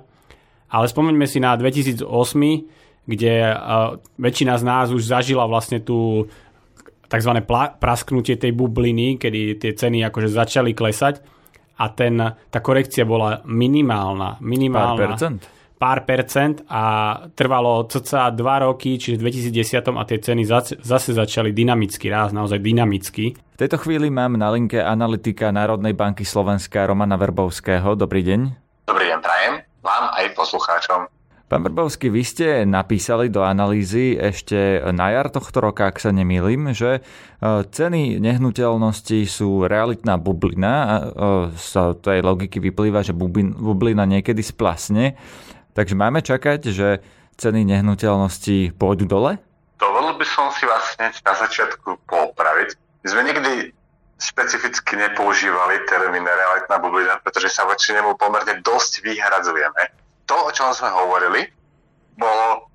Ale 0.72 0.86
spomeňme 0.88 1.28
si 1.28 1.44
na 1.44 1.52
2008, 1.60 2.08
kde 3.04 3.34
uh, 3.52 4.00
väčšina 4.15 4.56
z 4.56 4.63
nás 4.63 4.88
už 4.88 5.04
zažila 5.04 5.44
vlastne 5.52 5.84
tú 5.84 6.32
tzv. 7.12 7.32
prasknutie 7.76 8.39
tej 8.39 8.56
bubliny, 8.56 9.20
kedy 9.20 9.60
tie 9.60 9.72
ceny 9.76 10.08
akože 10.08 10.32
začali 10.32 10.72
klesať 10.72 11.20
a 11.76 11.91
ten, 11.91 12.15
tá 12.24 12.60
korekcia 12.63 13.04
bola 13.04 13.44
minimálna. 13.44 14.39
minimálna 14.39 14.96
Pár 14.96 15.12
percent? 15.17 15.44
Pár 15.82 16.06
percent 16.06 16.62
a 16.70 17.17
trvalo 17.34 17.89
cca 17.89 18.30
2 18.30 18.38
roky, 18.70 19.02
čiže 19.02 19.17
v 19.17 19.50
2010 19.50 19.98
a 19.98 20.04
tie 20.06 20.20
ceny 20.22 20.46
zase 20.78 21.10
začali 21.17 21.50
dynamicky 21.50 22.06
rásť, 22.06 22.38
naozaj 22.38 22.62
dynamicky. 22.62 23.34
V 23.34 23.58
tejto 23.58 23.82
chvíli 23.82 24.13
mám 24.13 24.38
na 24.38 24.54
linke 24.54 24.78
analytika 24.78 25.50
Národnej 25.50 25.98
banky 25.98 26.22
Slovenska 26.22 26.86
Romana 26.86 27.17
Verbovského. 27.17 27.98
Dobrý 27.98 28.22
deň. 28.22 28.39
Dobrý 28.86 29.10
deň, 29.10 29.20
prajem 29.26 29.54
vám 29.82 30.06
aj 30.22 30.26
poslucháčom. 30.38 31.10
Pán 31.52 31.67
Brbovský, 31.67 32.08
vy 32.08 32.24
ste 32.24 32.48
napísali 32.63 33.28
do 33.28 33.44
analýzy 33.44 34.15
ešte 34.15 34.80
na 34.96 35.12
jar 35.12 35.28
tohto 35.28 35.60
roka, 35.60 35.84
ak 35.84 36.00
sa 36.00 36.15
nemýlim, 36.15 36.72
že 36.72 36.96
e, 36.96 37.02
ceny 37.67 38.24
nehnuteľností 38.24 39.28
sú 39.28 39.67
realitná 39.67 40.15
bublina 40.15 40.72
a 40.72 40.96
e, 40.96 41.04
z 41.60 42.00
tej 42.00 42.24
logiky 42.24 42.63
vyplýva, 42.63 43.04
že 43.04 43.12
bublina 43.12 44.08
niekedy 44.08 44.39
splasne. 44.39 45.20
Takže 45.71 45.95
máme 45.95 46.19
čakať, 46.19 46.60
že 46.67 46.99
ceny 47.39 47.63
nehnuteľností 47.63 48.75
pôjdu 48.75 49.07
dole? 49.07 49.39
Dovolil 49.79 50.13
by 50.19 50.25
som 50.27 50.51
si 50.53 50.67
vás 50.67 50.93
hneď 50.99 51.17
na 51.25 51.34
začiatku 51.34 52.05
popraviť. 52.05 52.77
My 53.01 53.07
sme 53.07 53.21
nikdy 53.34 53.51
špecificky 54.21 54.93
nepoužívali 55.01 55.81
termín 55.89 56.21
realitná 56.21 56.77
bublina, 56.77 57.17
pretože 57.25 57.49
sa 57.49 57.65
voči 57.65 57.97
nemu 57.97 58.13
pomerne 58.21 58.62
dosť 58.62 59.01
vyhradzujeme. 59.01 59.84
To, 60.29 60.36
o 60.45 60.51
čom 60.53 60.69
sme 60.69 60.93
hovorili, 60.93 61.49
bolo, 62.13 62.69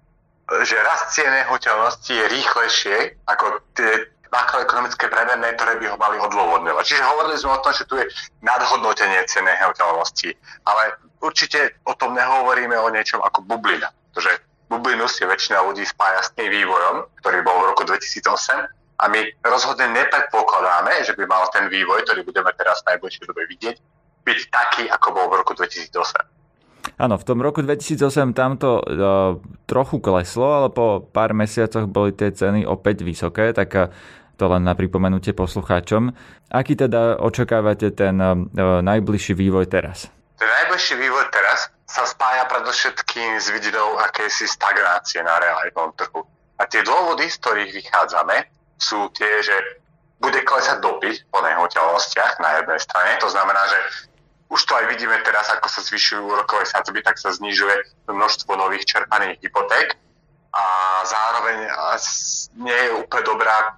že 0.67 0.75
rast 0.83 1.15
cien 1.15 1.31
nehnuteľnosti 1.31 2.11
je 2.11 2.27
rýchlejšie 2.27 2.97
ako 3.31 3.63
tie 3.79 4.11
makroekonomické 4.37 5.09
premerné, 5.09 5.57
ktoré 5.57 5.81
by 5.81 5.87
ho 5.89 5.97
mali 5.97 6.21
odôvodňovať. 6.21 6.85
Čiže 6.85 7.09
hovorili 7.09 7.37
sme 7.41 7.57
o 7.57 7.63
tom, 7.65 7.73
že 7.73 7.89
tu 7.89 7.97
je 7.97 8.07
nadhodnotenie 8.45 9.25
ceny 9.25 9.49
nehnuteľnosti, 9.49 10.31
ale 10.69 10.83
určite 11.25 11.81
o 11.89 11.97
tom 11.97 12.13
nehovoríme 12.13 12.77
o 12.77 12.93
niečom 12.93 13.25
ako 13.25 13.49
bublina, 13.49 13.89
pretože 14.13 14.45
bublinu 14.69 15.09
si 15.09 15.25
väčšina 15.25 15.65
ľudí 15.65 15.89
spája 15.89 16.21
s 16.21 16.31
tým 16.37 16.53
vývojom, 16.53 17.09
ktorý 17.25 17.39
bol 17.41 17.57
v 17.65 17.69
roku 17.73 17.83
2008 17.89 18.77
a 18.97 19.05
my 19.13 19.21
rozhodne 19.45 19.93
nepredpokladáme, 19.93 21.05
že 21.05 21.13
by 21.17 21.25
mal 21.29 21.45
ten 21.53 21.69
vývoj, 21.69 22.05
ktorý 22.09 22.25
budeme 22.25 22.53
teraz 22.57 22.81
v 22.85 22.97
najbližšej 22.97 23.25
dobe 23.29 23.45
vidieť, 23.49 23.77
byť 24.25 24.39
taký, 24.49 24.85
ako 24.89 25.09
bol 25.13 25.27
v 25.33 25.35
roku 25.45 25.53
2008. 25.53 26.37
Áno, 26.97 27.21
v 27.21 27.25
tom 27.29 27.45
roku 27.45 27.61
2008 27.61 28.33
tamto 28.33 28.81
uh, 28.81 29.37
trochu 29.69 30.01
kleslo, 30.01 30.49
ale 30.49 30.69
po 30.73 31.05
pár 31.05 31.37
mesiacoch 31.37 31.85
boli 31.85 32.17
tie 32.17 32.33
ceny 32.33 32.65
opäť 32.65 33.05
vysoké, 33.05 33.53
tak 33.53 33.69
uh, 33.77 33.93
to 34.37 34.45
len 34.53 34.63
na 34.63 34.77
pripomenutie 34.77 35.33
poslucháčom. 35.33 36.13
Aký 36.53 36.77
teda 36.77 37.19
očakávate 37.19 37.91
ten 37.97 38.21
uh, 38.21 38.37
najbližší 38.85 39.33
vývoj 39.35 39.67
teraz? 39.73 40.13
Ten 40.37 40.49
najbližší 40.49 40.95
vývoj 41.01 41.27
teraz 41.33 41.73
sa 41.89 42.05
spája 42.05 42.45
predovšetkým 42.53 43.41
s 43.41 43.49
vidinou 43.49 43.97
akejsi 44.05 44.45
stagnácie 44.45 45.25
na 45.25 45.41
realitnom 45.41 45.97
trhu. 45.97 46.23
A 46.61 46.69
tie 46.69 46.85
dôvody, 46.85 47.29
z 47.29 47.37
ktorých 47.41 47.73
vychádzame, 47.73 48.37
sú 48.77 49.09
tie, 49.17 49.41
že 49.41 49.57
bude 50.21 50.41
klesať 50.45 50.81
dopyt 50.81 51.29
po 51.29 51.41
nehnuteľnostiach 51.45 52.41
na 52.41 52.61
jednej 52.61 52.81
strane. 52.81 53.21
To 53.21 53.29
znamená, 53.29 53.61
že 53.69 53.79
už 54.49 54.61
to 54.65 54.73
aj 54.79 54.85
vidíme 54.89 55.17
teraz, 55.27 55.51
ako 55.53 55.69
sa 55.69 55.81
zvyšujú 55.83 56.23
úrokové 56.23 56.65
sadzby, 56.65 57.03
tak 57.03 57.19
sa 57.19 57.35
znižuje 57.35 58.07
množstvo 58.09 58.53
nových 58.57 58.87
čerpaných 58.87 59.43
hypoték 59.43 59.99
a 60.55 60.65
zároveň 61.05 61.69
nie 62.57 62.81
je 62.89 62.91
úplne 62.97 63.25
dobrá 63.27 63.77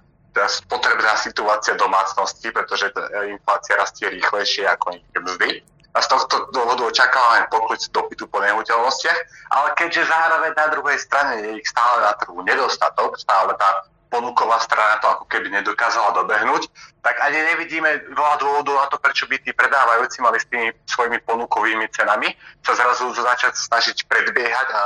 potrebná 0.67 1.17
situácia 1.17 1.75
domácnosti, 1.75 2.51
pretože 2.51 2.91
inflácia 3.27 3.75
rastie 3.75 4.07
rýchlejšie 4.09 4.67
ako 4.67 4.99
mzdy. 5.15 5.63
A 5.89 6.05
z 6.05 6.07
tohto 6.07 6.53
dôvodu 6.53 6.85
očakávame 6.85 7.49
pokles 7.49 7.89
dopytu 7.89 8.29
po 8.29 8.37
nehnuteľnostiach, 8.45 9.19
ale 9.57 9.73
keďže 9.73 10.05
zároveň 10.05 10.53
na 10.53 10.67
druhej 10.69 10.97
strane 11.01 11.33
je 11.41 11.49
ich 11.57 11.67
stále 11.67 12.05
na 12.05 12.13
trhu 12.13 12.45
nedostatok, 12.45 13.17
stále 13.17 13.57
tá 13.57 13.89
ponuková 14.09 14.57
strana 14.61 14.97
to 15.01 15.07
ako 15.09 15.25
keby 15.29 15.53
nedokázala 15.53 16.13
dobehnúť, 16.17 16.65
tak 17.05 17.15
ani 17.21 17.41
nevidíme 17.53 18.09
veľa 18.09 18.35
dôvodov 18.41 18.75
na 18.81 18.87
to, 18.89 18.97
prečo 18.97 19.29
by 19.29 19.37
tí 19.41 19.53
predávajúci 19.53 20.21
mali 20.21 20.41
s 20.41 20.49
tými 20.49 20.73
svojimi 20.89 21.21
ponukovými 21.23 21.85
cenami 21.93 22.33
sa 22.65 22.73
zrazu 22.73 23.13
začať 23.13 23.53
snažiť 23.53 23.97
predbiehať 24.09 24.67
a 24.73 24.83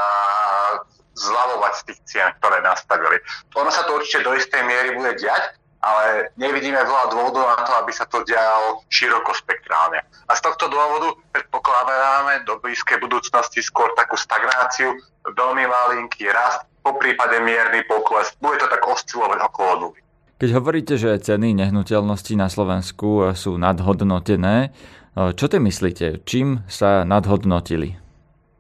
zľavovať 1.14 1.74
z 1.78 1.84
tých 1.88 2.00
cien, 2.10 2.30
ktoré 2.42 2.62
nastavili. 2.66 3.22
Ono 3.58 3.70
sa 3.70 3.86
to 3.86 3.98
určite 3.98 4.26
do 4.26 4.34
istej 4.34 4.62
miery 4.66 4.98
bude 4.98 5.14
diať, 5.18 5.56
ale 5.84 6.32
nevidíme 6.40 6.80
veľa 6.80 7.12
dôvodov 7.12 7.44
na 7.44 7.60
to, 7.68 7.76
aby 7.84 7.92
sa 7.92 8.08
to 8.08 8.24
dialo 8.24 8.88
širokospektrálne. 8.88 10.00
A 10.02 10.32
z 10.32 10.42
tohto 10.42 10.72
dôvodu 10.72 11.12
predpokladáme 11.36 12.48
do 12.48 12.56
blízkej 12.64 13.04
budúcnosti 13.04 13.60
skôr 13.60 13.92
takú 14.00 14.16
stagnáciu, 14.16 14.96
veľmi 15.28 15.64
malinký 15.68 16.32
rast, 16.32 16.64
po 16.84 16.96
prípade 17.00 17.40
mierny 17.40 17.84
pokles. 17.88 18.32
Bude 18.44 18.60
to 18.60 18.68
tak 18.68 18.84
oscilovať 18.84 19.40
okolo 19.40 19.72
nuly. 19.80 20.00
Keď 20.42 20.50
hovoríte, 20.52 21.00
že 21.00 21.16
ceny 21.16 21.56
nehnuteľností 21.56 22.36
na 22.36 22.52
Slovensku 22.52 23.32
sú 23.32 23.56
nadhodnotené, 23.56 24.76
čo 25.14 25.46
ty 25.48 25.62
myslíte? 25.62 26.26
Čím 26.28 26.68
sa 26.68 27.08
nadhodnotili? 27.08 27.96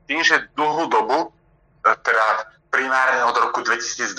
Tým, 0.07 0.21
že 0.21 0.47
dlhú 0.53 0.87
dobu, 0.87 1.32
teda 1.83 2.25
primárne 2.71 3.21
od 3.27 3.35
roku 3.37 3.61
2020, 3.61 4.17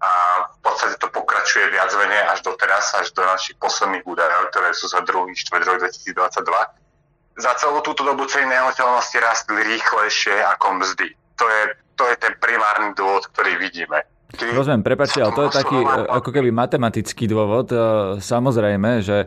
a 0.00 0.10
v 0.48 0.58
podstate 0.64 0.96
to 0.96 1.12
pokračuje 1.12 1.68
viac 1.68 1.92
menej 1.92 2.24
až 2.32 2.40
do 2.40 2.56
teraz, 2.56 2.96
až 2.96 3.12
do 3.12 3.20
našich 3.20 3.52
posledných 3.60 4.00
údajov, 4.08 4.48
ktoré 4.48 4.72
sú 4.72 4.88
za 4.88 5.04
druhý 5.04 5.36
štvrť 5.36 5.62
rok 5.68 5.76
2022. 5.84 7.36
Za 7.36 7.52
celú 7.60 7.84
túto 7.84 8.00
dobu 8.00 8.24
ceny 8.24 8.48
nehnuteľnosti 8.48 9.16
rastli 9.20 9.60
rýchlejšie 9.60 10.40
ako 10.56 10.80
mzdy. 10.80 11.12
To 11.36 11.44
je, 11.44 11.62
to 12.00 12.04
je 12.08 12.16
ten 12.16 12.32
primárny 12.40 12.96
dôvod, 12.96 13.28
ktorý 13.28 13.60
vidíme. 13.60 14.00
Rozumiem, 14.30 14.86
prepáčte, 14.86 15.18
ale 15.26 15.34
to 15.34 15.42
je 15.50 15.58
taký 15.58 15.74
e, 15.74 15.86
ako 16.06 16.30
keby 16.30 16.54
matematický 16.54 17.26
dôvod. 17.26 17.74
E, 17.74 17.78
samozrejme, 18.22 19.02
že 19.02 19.26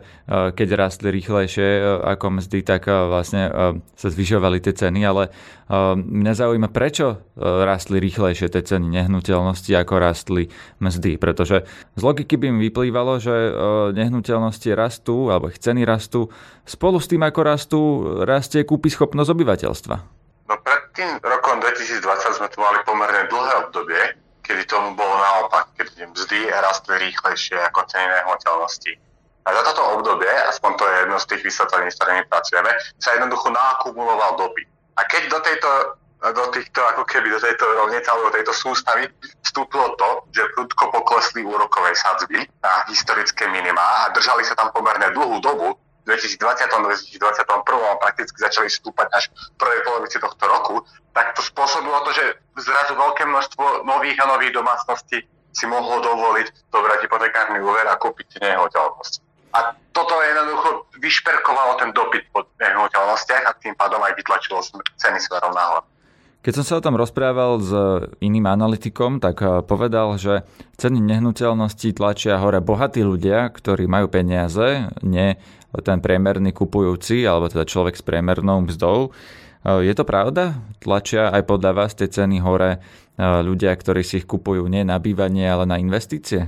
keď 0.56 0.68
rastli 0.80 1.12
rýchlejšie 1.12 2.00
ako 2.00 2.40
mzdy, 2.40 2.64
tak 2.64 2.88
vlastne 2.88 3.52
sa 3.94 4.08
zvyšovali 4.08 4.64
tie 4.64 4.72
ceny, 4.72 5.00
ale 5.04 5.28
mňa 5.96 6.32
zaujíma, 6.36 6.68
prečo 6.68 7.24
rastli 7.36 7.96
rýchlejšie 8.00 8.52
tie 8.52 8.62
ceny 8.64 8.84
nehnuteľnosti, 9.00 9.72
ako 9.76 9.94
rastli 9.96 10.48
mzdy. 10.80 11.16
Pretože 11.16 11.64
z 11.96 12.02
logiky 12.04 12.36
by 12.36 12.52
mi 12.52 12.68
vyplývalo, 12.68 13.20
že 13.20 13.32
nehnuteľnosti 13.96 14.68
rastú, 14.76 15.32
alebo 15.32 15.48
ich 15.48 15.60
ceny 15.60 15.88
rastú, 15.88 16.28
spolu 16.68 17.00
s 17.00 17.08
tým, 17.08 17.24
ako 17.24 17.40
rastú, 17.44 17.80
rastie 18.24 18.64
kúpy 18.64 18.92
schopnosť 18.92 19.32
obyvateľstva. 19.32 19.96
No 20.44 20.54
pred 20.60 20.82
tým 20.92 21.16
rokom 21.24 21.56
2020 21.64 22.36
sme 22.36 22.48
tu 22.52 22.60
mali 22.60 22.78
pomerne 22.84 23.24
dlhé 23.32 23.52
obdobie, 23.64 24.23
kedy 24.44 24.68
tomu 24.68 24.92
bolo 24.92 25.16
naopak, 25.16 25.72
keď 25.74 26.04
mzdy 26.12 26.52
rastli 26.52 27.00
rýchlejšie 27.10 27.56
ako 27.72 27.88
ceny 27.88 28.04
nehnuteľnosti. 28.04 28.92
A 29.44 29.48
za 29.52 29.62
toto 29.72 29.82
obdobie, 30.00 30.30
aspoň 30.48 30.70
to 30.76 30.84
je 30.84 30.94
jedno 31.04 31.16
z 31.20 31.28
tých 31.32 31.42
vysvetlení, 31.48 31.88
s 31.92 31.96
ktorými 32.00 32.22
pracujeme, 32.28 32.70
sa 32.96 33.12
jednoducho 33.16 33.48
nakumuloval 33.52 34.40
dopyt. 34.40 34.68
A 34.96 35.04
keď 35.04 35.22
do 35.32 35.38
tejto 35.44 35.70
do 36.32 36.48
týchto, 36.56 36.80
ako 36.80 37.04
keby 37.04 37.28
do 37.28 37.36
tejto 37.36 37.68
rovnice 37.68 38.08
alebo 38.08 38.32
tejto 38.32 38.56
sústavy 38.56 39.04
vstúpilo 39.44 39.92
to, 40.00 40.24
že 40.32 40.48
prudko 40.56 40.88
poklesli 40.88 41.44
úrokové 41.44 41.92
sadzby 41.92 42.40
na 42.64 42.72
historické 42.88 43.44
minimá 43.52 44.08
a 44.08 44.12
držali 44.16 44.40
sa 44.40 44.56
tam 44.56 44.72
pomerne 44.72 45.12
dlhú 45.12 45.44
dobu, 45.44 45.76
2020 46.04 46.38
2021 47.16 48.00
prakticky 48.00 48.36
začali 48.36 48.68
stúpať 48.68 49.08
až 49.16 49.32
v 49.32 49.56
prvej 49.56 49.80
polovici 49.88 50.16
tohto 50.20 50.44
roku, 50.44 50.74
tak 51.16 51.32
to 51.32 51.40
spôsobilo 51.40 51.96
to, 52.04 52.12
že 52.12 52.24
zrazu 52.60 52.92
veľké 52.94 53.24
množstvo 53.24 53.88
nových 53.88 54.20
a 54.20 54.28
nových 54.28 54.52
domácností 54.52 55.24
si 55.54 55.64
mohlo 55.70 56.02
dovoliť 56.02 56.70
dobrať 56.74 56.98
hypotekárny 57.06 57.62
úver 57.62 57.86
a 57.86 57.94
kúpiť 57.96 58.42
nehnuteľnosť. 58.42 59.12
A 59.54 59.70
toto 59.94 60.18
jednoducho 60.18 60.90
vyšperkovalo 60.98 61.78
ten 61.78 61.94
dopyt 61.94 62.26
po 62.34 62.42
nehnuteľnostiach 62.58 63.44
a 63.46 63.54
tým 63.54 63.78
pádom 63.78 64.02
aj 64.02 64.18
vytlačilo 64.18 64.58
ceny 64.98 65.18
smerom 65.22 65.54
nahor. 65.54 65.86
Keď 66.44 66.60
som 66.60 66.66
sa 66.66 66.76
o 66.76 66.84
tom 66.84 67.00
rozprával 67.00 67.56
s 67.56 67.72
iným 68.20 68.44
analytikom, 68.44 69.16
tak 69.16 69.40
eh, 69.40 69.64
povedal, 69.64 70.18
že 70.20 70.44
ceny 70.76 71.00
nehnuteľností 71.00 71.96
tlačia 71.96 72.36
hore 72.36 72.60
bohatí 72.60 73.00
ľudia, 73.00 73.48
ktorí 73.48 73.88
majú 73.88 74.12
peniaze, 74.12 74.92
nie 75.00 75.40
ten 75.82 75.98
priemerný 75.98 76.54
kupujúci, 76.54 77.26
alebo 77.26 77.50
teda 77.50 77.66
človek 77.66 77.98
s 77.98 78.04
priemernou 78.04 78.62
mzdou. 78.68 79.10
E, 79.64 79.82
je 79.82 79.94
to 79.96 80.04
pravda? 80.06 80.54
Tlačia 80.78 81.32
aj 81.32 81.42
podľa 81.48 81.72
vás 81.74 81.96
tie 81.98 82.06
ceny 82.06 82.38
hore 82.44 82.78
e, 82.78 82.78
ľudia, 83.18 83.74
ktorí 83.74 84.06
si 84.06 84.22
ich 84.22 84.26
kupujú 84.28 84.68
nie 84.70 84.86
na 84.86 85.00
bývanie, 85.02 85.48
ale 85.48 85.64
na 85.66 85.80
investície? 85.80 86.46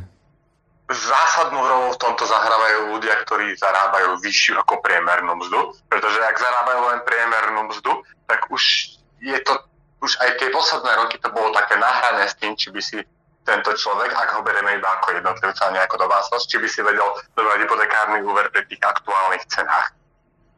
Zásadnú 0.87 1.59
rolu 1.59 1.91
v 1.91 1.99
tomto 1.99 2.23
zahrávajú 2.23 2.95
ľudia, 2.95 3.15
ktorí 3.27 3.59
zarábajú 3.59 4.23
vyššiu 4.23 4.55
ako 4.63 4.79
priemernú 4.85 5.35
mzdu, 5.43 5.75
pretože 5.91 6.23
ak 6.23 6.37
zarábajú 6.39 6.81
len 6.95 7.01
priemernú 7.03 7.61
mzdu, 7.75 7.93
tak 8.31 8.47
už 8.55 8.95
je 9.19 9.39
to, 9.43 9.59
už 9.99 10.13
aj 10.23 10.39
tie 10.39 10.49
posledné 10.55 10.93
roky 11.03 11.19
to 11.19 11.27
bolo 11.35 11.51
také 11.51 11.75
nahrané 11.75 12.31
s 12.31 12.39
tým, 12.39 12.55
či 12.55 12.71
by 12.71 12.79
si 12.79 13.03
tento 13.47 13.71
človek, 13.79 14.11
ak 14.11 14.29
ho 14.37 14.41
bereme 14.43 14.75
iba 14.75 14.91
ako 14.99 15.15
jednotlivca, 15.15 15.71
nie 15.71 15.81
ako 15.81 16.03
domácnosť, 16.03 16.45
či 16.51 16.57
by 16.59 16.69
si 16.69 16.81
vedel 16.83 17.07
dobrať 17.39 17.59
hypotekárny 17.63 18.19
úver 18.27 18.51
pri 18.51 18.67
tých 18.67 18.83
aktuálnych 18.83 19.47
cenách. 19.47 19.95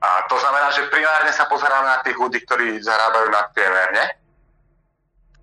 A 0.01 0.25
to 0.31 0.41
znamená, 0.41 0.73
že 0.73 0.89
primárne 0.89 1.31
sa 1.37 1.45
pozeráme 1.45 1.85
na 1.85 2.01
tých 2.01 2.17
ľudí, 2.17 2.41
ktorí 2.49 2.81
zarábajú 2.81 3.29
nadpriemerne 3.29 4.29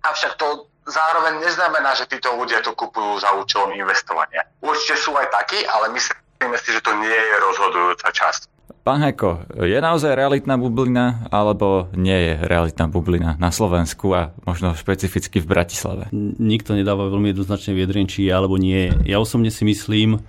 avšak 0.06 0.38
to 0.38 0.70
zároveň 0.86 1.42
neznamená, 1.42 1.94
že 1.98 2.06
títo 2.06 2.30
ľudia 2.38 2.62
to 2.62 2.72
kupujú 2.78 3.18
za 3.18 3.34
účelom 3.34 3.74
investovania. 3.74 4.46
Určite 4.62 4.94
sú 5.02 5.18
aj 5.18 5.26
takí, 5.34 5.66
ale 5.66 5.90
myslíme 5.90 6.56
si, 6.62 6.70
že 6.70 6.84
to 6.84 6.94
nie 6.94 7.10
je 7.10 7.36
rozhodujúca 7.42 8.08
časť. 8.14 8.46
Pán 8.86 9.02
Heko, 9.02 9.42
je 9.66 9.74
naozaj 9.82 10.14
realitná 10.14 10.54
bublina 10.54 11.26
alebo 11.34 11.90
nie 11.98 12.14
je 12.14 12.32
realitná 12.46 12.86
bublina 12.86 13.34
na 13.34 13.50
Slovensku 13.50 14.14
a 14.14 14.30
možno 14.46 14.78
špecificky 14.78 15.42
v 15.42 15.50
Bratislave? 15.50 16.06
Nikto 16.38 16.78
nedáva 16.78 17.10
veľmi 17.10 17.34
jednoznačne 17.34 17.74
viedrenie, 17.74 18.06
či 18.06 18.30
je 18.30 18.30
alebo 18.30 18.54
nie. 18.54 18.94
Ja 19.02 19.18
osobne 19.18 19.50
si 19.50 19.66
myslím, 19.66 20.22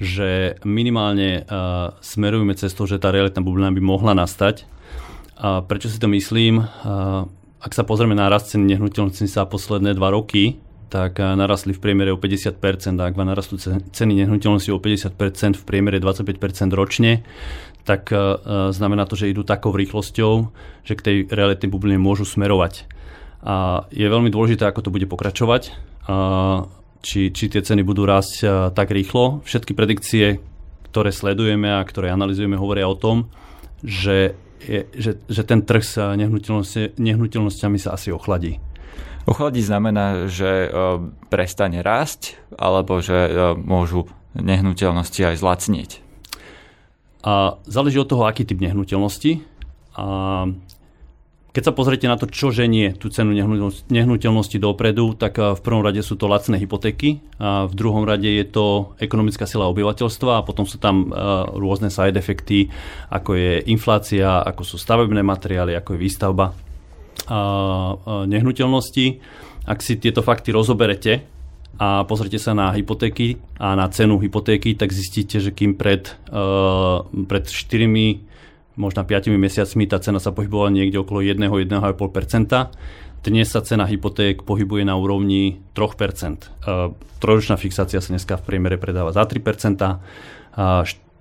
že 0.00 0.56
minimálne 0.64 1.44
uh, 1.44 1.92
smerujeme 2.00 2.56
cestou, 2.56 2.88
že 2.88 2.96
tá 2.96 3.12
realitná 3.12 3.44
bublina 3.44 3.68
by 3.68 3.84
mohla 3.84 4.16
nastať. 4.16 4.64
A 5.36 5.60
prečo 5.60 5.92
si 5.92 6.00
to 6.00 6.08
myslím? 6.08 6.64
Uh, 6.64 7.28
ak 7.60 7.76
sa 7.76 7.84
pozrieme 7.84 8.16
na 8.16 8.32
rast 8.32 8.48
ceny 8.48 8.80
nehnuteľnosti 8.80 9.28
za 9.28 9.44
posledné 9.44 9.92
dva 9.92 10.08
roky, 10.08 10.56
tak 10.90 11.22
narastli 11.22 11.70
v 11.70 11.80
priemere 11.80 12.10
o 12.10 12.18
50%, 12.18 12.58
a 12.98 13.06
ak 13.06 13.14
vám 13.14 13.30
narastú 13.30 13.54
ceny 13.94 14.12
nehnuteľnosti 14.26 14.74
o 14.74 14.82
50%, 14.82 15.60
v 15.60 15.64
priemere 15.64 16.02
25% 16.02 16.74
ročne, 16.74 17.22
tak 17.84 18.12
znamená 18.70 19.08
to, 19.08 19.16
že 19.16 19.32
idú 19.32 19.42
takou 19.42 19.72
rýchlosťou, 19.72 20.32
že 20.84 20.94
k 20.96 21.04
tej 21.04 21.16
realitnej 21.28 21.72
bubline 21.72 22.00
môžu 22.00 22.28
smerovať. 22.28 22.86
A 23.40 23.88
je 23.88 24.04
veľmi 24.04 24.28
dôležité, 24.28 24.68
ako 24.68 24.84
to 24.84 24.94
bude 24.94 25.08
pokračovať, 25.08 25.72
či, 27.00 27.32
či 27.32 27.44
tie 27.48 27.64
ceny 27.64 27.80
budú 27.80 28.04
rásť 28.04 28.72
tak 28.76 28.92
rýchlo. 28.92 29.40
Všetky 29.48 29.72
predikcie, 29.72 30.44
ktoré 30.92 31.08
sledujeme 31.14 31.72
a 31.72 31.86
ktoré 31.86 32.12
analizujeme, 32.12 32.60
hovoria 32.60 32.90
o 32.90 32.98
tom, 32.98 33.32
že 33.80 34.36
je, 34.60 34.84
že, 34.92 35.16
že 35.24 35.42
ten 35.48 35.64
trh 35.64 35.80
s 35.80 35.96
nehnuteľnosti, 35.96 37.00
nehnuteľnosťami 37.00 37.78
sa 37.80 37.96
asi 37.96 38.12
ochladí. 38.12 38.60
Ochladiť 39.24 39.64
znamená, 39.64 40.28
že 40.28 40.66
e, 40.66 40.68
prestane 41.32 41.80
rásť, 41.80 42.36
alebo 42.60 43.00
že 43.00 43.16
e, 43.16 43.30
môžu 43.56 44.08
nehnuteľnosti 44.36 45.20
aj 45.32 45.36
zlacnieť? 45.40 45.90
A 47.20 47.60
záleží 47.68 48.00
od 48.00 48.08
toho, 48.08 48.24
aký 48.24 48.48
typ 48.48 48.60
nehnuteľnosti. 48.60 49.44
A 49.96 50.04
keď 51.50 51.62
sa 51.66 51.74
pozriete 51.74 52.06
na 52.06 52.14
to, 52.14 52.30
čo 52.30 52.54
ženie 52.54 52.94
tú 52.94 53.10
cenu 53.10 53.34
nehnuteľnosti 53.90 54.54
dopredu, 54.62 55.18
tak 55.18 55.34
eh, 55.36 55.58
v 55.58 55.60
prvom 55.60 55.82
rade 55.82 55.98
sú 56.00 56.14
to 56.14 56.30
lacné 56.30 56.62
hypotéky, 56.62 57.20
a 57.42 57.66
v 57.66 57.74
druhom 57.74 58.06
rade 58.06 58.30
je 58.30 58.46
to 58.46 58.94
ekonomická 59.02 59.50
sila 59.50 59.66
obyvateľstva 59.74 60.40
a 60.40 60.46
potom 60.46 60.62
sú 60.62 60.78
tam 60.78 61.10
eh, 61.10 61.14
rôzne 61.58 61.90
side 61.90 62.14
efekty, 62.14 62.70
ako 63.10 63.34
je 63.34 63.52
inflácia, 63.66 64.40
ako 64.46 64.62
sú 64.62 64.76
stavebné 64.78 65.26
materiály, 65.26 65.74
ako 65.74 65.98
je 65.98 66.02
výstavba 66.02 66.54
nehnuteľnosti. 68.26 69.22
Ak 69.70 69.86
si 69.86 70.02
tieto 70.02 70.18
fakty 70.18 70.50
rozoberete 70.50 71.22
a 71.78 72.04
pozrite 72.08 72.40
sa 72.40 72.56
na 72.56 72.72
hypotéky 72.74 73.38
a 73.60 73.76
na 73.76 73.86
cenu 73.88 74.18
hypotéky, 74.18 74.74
tak 74.74 74.90
zistíte, 74.92 75.38
že 75.38 75.54
kým 75.54 75.78
pred, 75.78 76.10
eh, 76.32 76.96
pred 77.28 77.44
4 77.46 77.86
možno 78.80 79.04
5 79.04 79.36
mesiacmi 79.36 79.84
tá 79.84 80.00
cena 80.00 80.16
sa 80.16 80.32
pohybovala 80.32 80.72
niekde 80.72 80.96
okolo 81.02 81.20
1-1,5%. 81.20 82.72
Dnes 83.20 83.52
sa 83.52 83.60
cena 83.60 83.84
hypoték 83.84 84.48
pohybuje 84.48 84.88
na 84.88 84.96
úrovni 84.96 85.60
3%. 85.76 86.48
Trojročná 87.20 87.60
fixácia 87.60 88.00
sa 88.00 88.16
dneska 88.16 88.40
v 88.40 88.46
priemere 88.48 88.80
predáva 88.80 89.12
za 89.12 89.28
3%, 89.28 90.00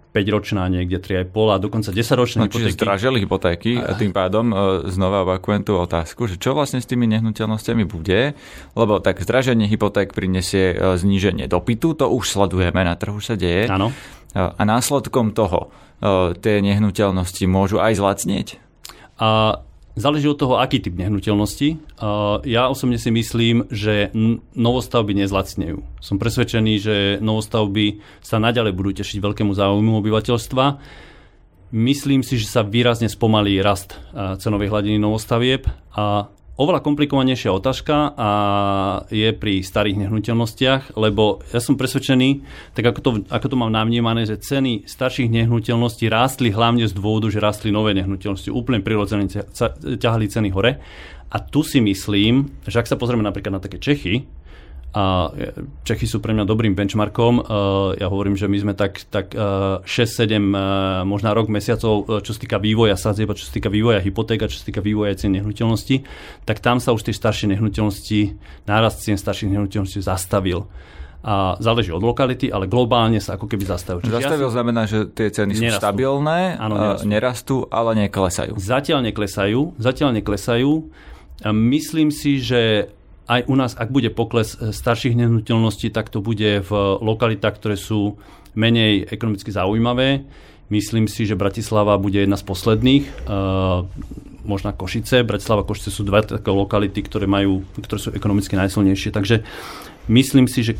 5-ročná 0.10 0.66
niekde 0.74 0.98
3,5 0.98 1.54
a 1.54 1.56
dokonca 1.62 1.90
10-ročné 1.94 2.40
no, 2.42 2.46
hypotéky. 2.50 2.66
Čiže 2.66 2.78
zdražili 2.82 3.18
hypotéky 3.22 3.72
a 3.78 3.94
tým 3.94 4.10
pádom 4.10 4.50
e, 4.50 4.56
znova 4.90 5.22
opakujem 5.22 5.62
tú 5.62 5.78
otázku, 5.78 6.26
že 6.26 6.42
čo 6.42 6.58
vlastne 6.58 6.82
s 6.82 6.90
tými 6.90 7.06
nehnuteľnosťami 7.14 7.86
bude, 7.86 8.34
lebo 8.74 8.98
tak 8.98 9.22
zdraženie 9.22 9.70
hypoték 9.70 10.18
prinesie 10.18 10.74
e, 10.74 10.98
zníženie 10.98 11.46
dopytu, 11.46 11.94
to 11.94 12.10
už 12.10 12.26
sledujeme, 12.26 12.82
na 12.82 12.98
trhu 12.98 13.22
sa 13.22 13.38
deje. 13.38 13.70
Áno. 13.70 13.94
E, 14.34 14.42
a 14.42 14.62
následkom 14.66 15.38
toho 15.38 15.70
tie 16.40 16.64
nehnuteľnosti 16.64 17.44
môžu 17.44 17.84
aj 17.84 18.00
zlacnieť? 18.00 18.48
A 19.20 19.60
Záleží 19.98 20.30
od 20.32 20.40
toho, 20.40 20.62
aký 20.62 20.80
typ 20.80 20.96
nehnuteľnosti. 20.96 21.82
Ja 22.48 22.72
osobne 22.72 22.96
si 22.96 23.12
myslím, 23.12 23.68
že 23.68 24.14
novostavby 24.56 25.12
nezlacnejú. 25.18 25.84
Som 26.00 26.22
presvedčený, 26.22 26.74
že 26.80 26.96
novostavby 27.20 28.00
sa 28.24 28.40
naďalej 28.40 28.74
budú 28.78 28.96
tešiť 29.04 29.20
veľkému 29.20 29.52
záujmu 29.52 30.00
obyvateľstva. 30.00 30.66
Myslím 31.76 32.24
si, 32.24 32.40
že 32.40 32.48
sa 32.48 32.64
výrazne 32.64 33.12
spomalí 33.12 33.60
rast 33.60 34.00
cenovej 34.16 34.72
hladiny 34.72 34.98
novostavieb 34.98 35.68
a 35.94 36.32
Oveľa 36.60 36.84
komplikovanejšia 36.84 37.56
otázka 37.56 38.20
a 38.20 38.30
je 39.08 39.32
pri 39.32 39.64
starých 39.64 39.96
nehnuteľnostiach, 40.04 41.00
lebo 41.00 41.40
ja 41.56 41.64
som 41.64 41.80
presvedčený, 41.80 42.44
tak 42.76 42.92
ako 42.92 43.00
to, 43.00 43.10
ako 43.32 43.48
to 43.48 43.56
mám 43.56 43.72
navnímané, 43.72 44.28
že 44.28 44.44
ceny 44.44 44.84
starších 44.84 45.32
nehnuteľností 45.32 46.12
rástli 46.12 46.52
hlavne 46.52 46.84
z 46.84 46.92
dôvodu, 46.92 47.32
že 47.32 47.40
rástli 47.40 47.72
nové 47.72 47.96
nehnuteľnosti. 47.96 48.52
Úplne 48.52 48.84
prirodzene 48.84 49.32
ťahali 49.96 50.28
ceny 50.28 50.52
hore. 50.52 50.84
A 51.32 51.38
tu 51.40 51.64
si 51.64 51.80
myslím, 51.80 52.60
že 52.68 52.84
ak 52.84 52.92
sa 52.92 53.00
pozrieme 53.00 53.24
napríklad 53.24 53.56
na 53.56 53.64
také 53.64 53.80
Čechy, 53.80 54.28
a 54.90 55.30
Čechy 55.86 56.10
sú 56.10 56.18
pre 56.18 56.34
mňa 56.34 56.50
dobrým 56.50 56.74
benchmarkom. 56.74 57.46
Ja 58.02 58.10
hovorím, 58.10 58.34
že 58.34 58.50
my 58.50 58.58
sme 58.58 58.74
tak, 58.74 59.06
tak 59.14 59.38
6-7, 59.86 59.86
možná 61.06 61.38
rok 61.38 61.46
mesiacov, 61.46 62.26
čo 62.26 62.32
sa 62.34 62.40
týka 62.42 62.58
vývoja 62.58 62.98
sadzieb, 62.98 63.30
čo 63.38 63.46
sa 63.46 63.54
týka 63.54 63.70
vývoja 63.70 64.02
hypotéka, 64.02 64.50
čo 64.50 64.58
sa 64.58 64.66
týka 64.66 64.82
vývoja 64.82 65.14
cien 65.14 65.38
nehnuteľnosti, 65.38 66.02
tak 66.50 66.58
tam 66.58 66.82
sa 66.82 66.98
už 66.98 67.06
tie 67.06 67.14
staršie 67.14 67.54
nehnuteľnosti, 67.54 68.20
nárast 68.66 69.06
cien 69.06 69.14
starších 69.14 69.54
nehnuteľností 69.54 70.02
zastavil 70.02 70.66
a 71.20 71.60
záleží 71.60 71.92
od 71.92 72.00
lokality, 72.00 72.48
ale 72.48 72.66
globálne 72.72 73.20
sa 73.20 73.36
ako 73.36 73.52
keby 73.52 73.68
zastavil. 73.68 74.00
Čiže 74.08 74.24
zastavil 74.24 74.48
ja 74.48 74.52
si... 74.52 74.56
znamená, 74.56 74.82
že 74.88 75.04
tie 75.12 75.28
ceny 75.28 75.52
nerastú. 75.52 75.68
sú 75.68 75.84
stabilné, 75.84 76.40
Áno, 76.56 76.76
nerastú. 76.80 77.06
nerastú, 77.06 77.56
ale 77.68 77.92
neklesajú. 78.08 78.54
Zatiaľ 78.56 79.00
neklesajú, 79.12 79.76
zatiaľ 79.76 80.10
neklesajú. 80.16 80.72
Myslím 81.52 82.16
si, 82.16 82.40
že 82.40 82.92
aj 83.30 83.46
u 83.46 83.56
nás, 83.56 83.78
ak 83.78 83.94
bude 83.94 84.10
pokles 84.10 84.58
e, 84.58 84.74
starších 84.74 85.14
nehnuteľností, 85.14 85.94
tak 85.94 86.10
to 86.10 86.20
bude 86.20 86.66
v 86.66 86.72
lokalitách, 87.00 87.62
ktoré 87.62 87.78
sú 87.78 88.18
menej 88.58 89.06
ekonomicky 89.06 89.54
zaujímavé. 89.54 90.26
Myslím 90.74 91.06
si, 91.06 91.30
že 91.30 91.38
Bratislava 91.38 91.98
bude 92.02 92.22
jedna 92.22 92.38
z 92.38 92.46
posledných, 92.46 93.26
uh, 93.26 93.82
možná 94.46 94.70
Košice. 94.70 95.26
Bratislava 95.26 95.66
a 95.66 95.68
Košice 95.70 95.90
sú 95.90 96.06
dve 96.06 96.22
také 96.22 96.54
lokality, 96.54 97.02
ktoré, 97.02 97.26
majú, 97.26 97.66
ktoré 97.82 97.98
sú 97.98 98.10
ekonomicky 98.14 98.54
najsilnejšie. 98.54 99.10
Takže 99.10 99.42
myslím 100.14 100.46
si, 100.46 100.62
že 100.62 100.74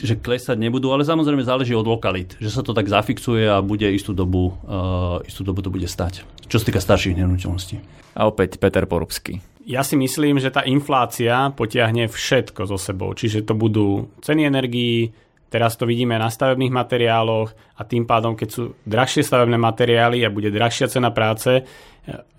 že 0.00 0.16
klesať 0.16 0.56
nebudú, 0.56 0.88
ale 0.88 1.04
samozrejme 1.04 1.44
záleží 1.44 1.76
od 1.76 1.84
lokalit, 1.84 2.34
že 2.40 2.48
sa 2.48 2.64
to 2.64 2.72
tak 2.72 2.88
zafixuje 2.88 3.44
a 3.44 3.60
bude 3.60 3.84
istú 3.92 4.16
dobu, 4.16 4.56
uh, 4.64 5.20
istú 5.28 5.44
dobu 5.44 5.60
to 5.60 5.68
bude 5.68 5.84
stať. 5.84 6.24
Čo 6.48 6.56
sa 6.58 6.64
týka 6.64 6.80
starších 6.80 7.20
nehnuteľností. 7.20 7.76
A 8.16 8.24
opäť 8.24 8.56
Peter 8.56 8.88
Porubský. 8.88 9.51
Ja 9.62 9.86
si 9.86 9.94
myslím, 9.94 10.42
že 10.42 10.50
tá 10.50 10.66
inflácia 10.66 11.54
potiahne 11.54 12.10
všetko 12.10 12.66
so 12.66 12.78
sebou. 12.78 13.14
Čiže 13.14 13.46
to 13.46 13.54
budú 13.54 14.10
ceny 14.18 14.50
energií, 14.50 15.14
teraz 15.52 15.78
to 15.78 15.86
vidíme 15.86 16.18
na 16.18 16.32
stavebných 16.32 16.74
materiáloch 16.74 17.78
a 17.78 17.82
tým 17.86 18.02
pádom, 18.08 18.34
keď 18.34 18.48
sú 18.48 18.74
drahšie 18.82 19.22
stavebné 19.22 19.60
materiály 19.60 20.24
a 20.26 20.34
bude 20.34 20.50
drahšia 20.50 20.90
cena 20.90 21.14
práce, 21.14 21.62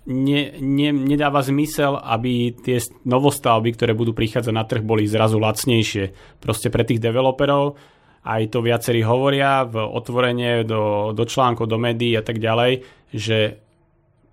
ne, 0.04 0.40
ne, 0.60 0.88
nedáva 0.92 1.40
zmysel, 1.40 1.96
aby 1.96 2.52
tie 2.60 2.82
novostavby, 3.08 3.72
ktoré 3.72 3.96
budú 3.96 4.12
prichádzať 4.12 4.52
na 4.52 4.64
trh, 4.68 4.84
boli 4.84 5.08
zrazu 5.08 5.40
lacnejšie. 5.40 6.36
Proste 6.44 6.68
pre 6.68 6.84
tých 6.84 7.00
developerov, 7.00 7.80
aj 8.24 8.42
to 8.52 8.64
viacerí 8.64 9.04
hovoria 9.04 9.64
v 9.64 9.80
otvorenie 9.80 10.64
do, 10.64 11.12
do 11.12 11.24
článkov, 11.24 11.68
do 11.68 11.76
médií 11.80 12.16
a 12.16 12.24
tak 12.24 12.40
ďalej, 12.40 12.84
že 13.12 13.63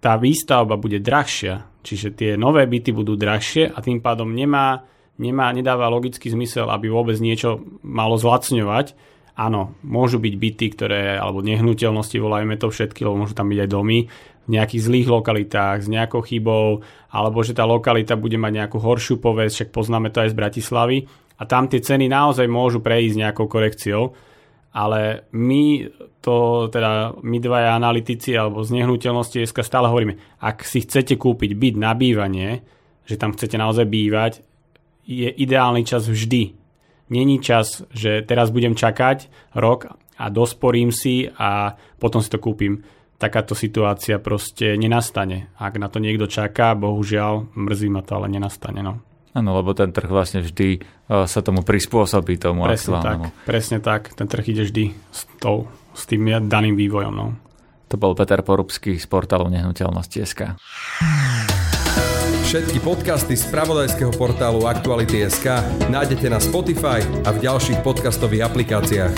tá 0.01 0.17
výstavba 0.17 0.81
bude 0.81 0.97
drahšia, 0.97 1.85
čiže 1.85 2.17
tie 2.17 2.29
nové 2.33 2.65
byty 2.65 2.89
budú 2.89 3.13
drahšie 3.13 3.69
a 3.69 3.77
tým 3.85 4.01
pádom 4.01 4.33
nemá, 4.33 4.81
nemá, 5.21 5.53
nedáva 5.53 5.93
logický 5.93 6.33
zmysel, 6.33 6.67
aby 6.73 6.89
vôbec 6.89 7.21
niečo 7.21 7.61
malo 7.85 8.17
zlacňovať. 8.17 8.97
Áno, 9.37 9.77
môžu 9.85 10.19
byť 10.19 10.33
byty, 10.35 10.65
ktoré, 10.75 11.15
alebo 11.15 11.45
nehnuteľnosti, 11.45 12.17
volajme 12.17 12.57
to 12.57 12.73
všetky, 12.73 13.05
lebo 13.05 13.23
môžu 13.23 13.37
tam 13.37 13.47
byť 13.47 13.59
aj 13.63 13.69
domy, 13.69 13.99
v 14.41 14.57
nejakých 14.57 14.81
zlých 14.89 15.07
lokalitách, 15.07 15.85
s 15.85 15.87
nejakou 15.87 16.25
chybou, 16.25 16.81
alebo 17.13 17.45
že 17.45 17.53
tá 17.53 17.61
lokalita 17.61 18.17
bude 18.17 18.41
mať 18.41 18.51
nejakú 18.57 18.81
horšiu 18.81 19.21
povesť, 19.21 19.53
však 19.53 19.69
poznáme 19.69 20.09
to 20.09 20.25
aj 20.25 20.33
z 20.33 20.37
Bratislavy. 20.37 20.97
A 21.37 21.45
tam 21.45 21.69
tie 21.69 21.77
ceny 21.77 22.09
naozaj 22.09 22.49
môžu 22.49 22.81
prejsť 22.81 23.21
nejakou 23.21 23.45
korekciou 23.45 24.17
ale 24.71 25.27
my 25.35 25.91
to, 26.23 26.67
teda 26.71 27.19
my 27.19 27.37
dvaja 27.43 27.75
analytici 27.75 28.31
alebo 28.37 28.63
z 28.63 28.79
nehnuteľnosti 28.79 29.41
dneska 29.41 29.65
stále 29.65 29.91
hovoríme, 29.91 30.15
ak 30.39 30.63
si 30.63 30.85
chcete 30.85 31.19
kúpiť 31.19 31.51
byt 31.57 31.75
na 31.75 31.91
bývanie, 31.91 32.63
že 33.03 33.19
tam 33.19 33.35
chcete 33.35 33.59
naozaj 33.59 33.85
bývať, 33.89 34.33
je 35.03 35.27
ideálny 35.27 35.83
čas 35.83 36.07
vždy. 36.07 36.55
Není 37.11 37.43
čas, 37.43 37.83
že 37.91 38.23
teraz 38.23 38.55
budem 38.55 38.71
čakať 38.71 39.51
rok 39.59 39.91
a 40.15 40.25
dosporím 40.31 40.95
si 40.95 41.27
a 41.27 41.75
potom 41.99 42.23
si 42.23 42.31
to 42.31 42.39
kúpim. 42.39 42.79
Takáto 43.19 43.53
situácia 43.53 44.17
proste 44.17 44.79
nenastane. 44.79 45.51
Ak 45.59 45.75
na 45.77 45.91
to 45.91 45.99
niekto 45.99 46.25
čaká, 46.25 46.73
bohužiaľ, 46.73 47.51
mrzí 47.53 47.91
ma 47.91 48.01
to, 48.01 48.17
ale 48.17 48.31
nenastane. 48.31 48.81
No. 48.81 49.10
Áno, 49.31 49.55
lebo 49.55 49.71
ten 49.71 49.95
trh 49.95 50.11
vlastne 50.11 50.43
vždy 50.43 50.83
sa 51.07 51.39
tomu 51.39 51.63
prispôsobí 51.63 52.35
tomu 52.35 52.67
presne 52.67 52.99
aktuálnemu. 52.99 53.25
Tak, 53.31 53.47
presne 53.47 53.77
tak, 53.79 54.01
ten 54.11 54.27
trh 54.27 54.43
ide 54.51 54.63
vždy 54.67 54.91
s, 55.07 55.23
tou, 55.39 55.71
s 55.95 56.03
tým 56.03 56.27
daným 56.51 56.75
vývojom. 56.75 57.13
No. 57.15 57.39
To 57.91 57.95
bol 57.95 58.11
Peter 58.15 58.43
Porubský 58.43 58.99
z 58.99 59.07
portálu 59.07 59.47
Nehnuteľnosti.sk. 59.51 60.59
Všetky 62.51 62.83
podcasty 62.83 63.39
z 63.39 63.47
pravodajského 63.47 64.11
portálu 64.11 64.67
Aktuality.sk 64.67 65.63
nájdete 65.87 66.27
na 66.27 66.43
Spotify 66.43 66.99
a 67.23 67.31
v 67.31 67.39
ďalších 67.39 67.79
podcastových 67.79 68.51
aplikáciách. 68.51 69.15